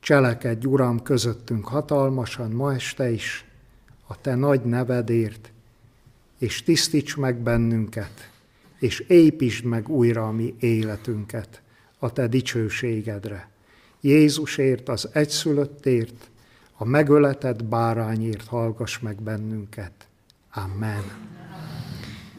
[0.00, 3.44] Cselekedj, Uram, közöttünk hatalmasan ma este is,
[4.06, 5.52] a te nagy nevedért,
[6.38, 8.30] és tisztíts meg bennünket,
[8.78, 11.64] és építsd meg újra a mi életünket
[11.98, 13.48] a te dicsőségedre.
[14.00, 16.30] Jézusért, az egyszülöttért,
[16.76, 19.92] a megöletett bárányért hallgass meg bennünket.
[20.54, 21.02] Amen.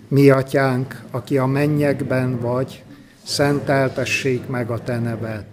[0.08, 2.84] Mi atyánk, aki a mennyekben vagy,
[3.24, 5.46] szenteltessék meg a te neved.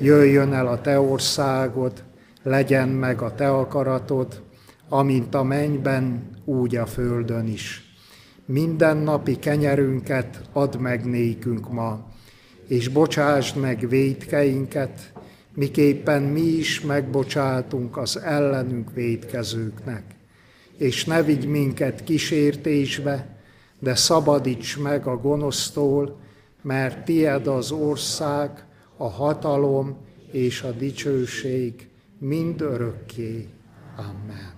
[0.00, 2.04] Jöjjön el a te országod,
[2.42, 4.42] legyen meg a te akaratod,
[4.88, 7.94] amint a mennyben, úgy a földön is.
[8.44, 12.09] Minden napi kenyerünket add meg nékünk ma,
[12.70, 15.12] és bocsásd meg védkeinket,
[15.54, 20.02] miképpen mi is megbocsátunk az ellenünk védkezőknek.
[20.76, 23.36] És ne vigy minket kísértésbe,
[23.78, 26.20] de szabadíts meg a gonosztól,
[26.62, 28.64] mert tied az ország,
[28.96, 29.96] a hatalom
[30.30, 31.88] és a dicsőség
[32.18, 33.48] mind örökké.
[33.96, 34.52] Amen.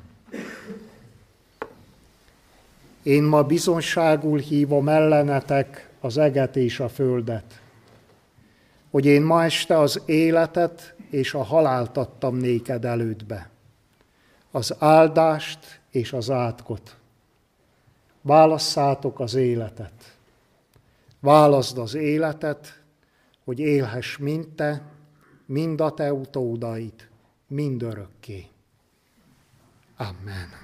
[3.03, 7.62] Én ma bizonságul hívom ellenetek az eget és a földet,
[8.93, 13.51] hogy én ma este az életet és a halált adtam néked elődbe,
[14.51, 16.97] az áldást és az átkot.
[18.21, 20.17] Válasszátok az életet.
[21.21, 22.83] Válaszd az életet,
[23.45, 24.83] hogy élhess mind te,
[25.47, 27.09] mind a te utódaid,
[27.47, 28.47] mind örökké.
[29.97, 30.62] Amen.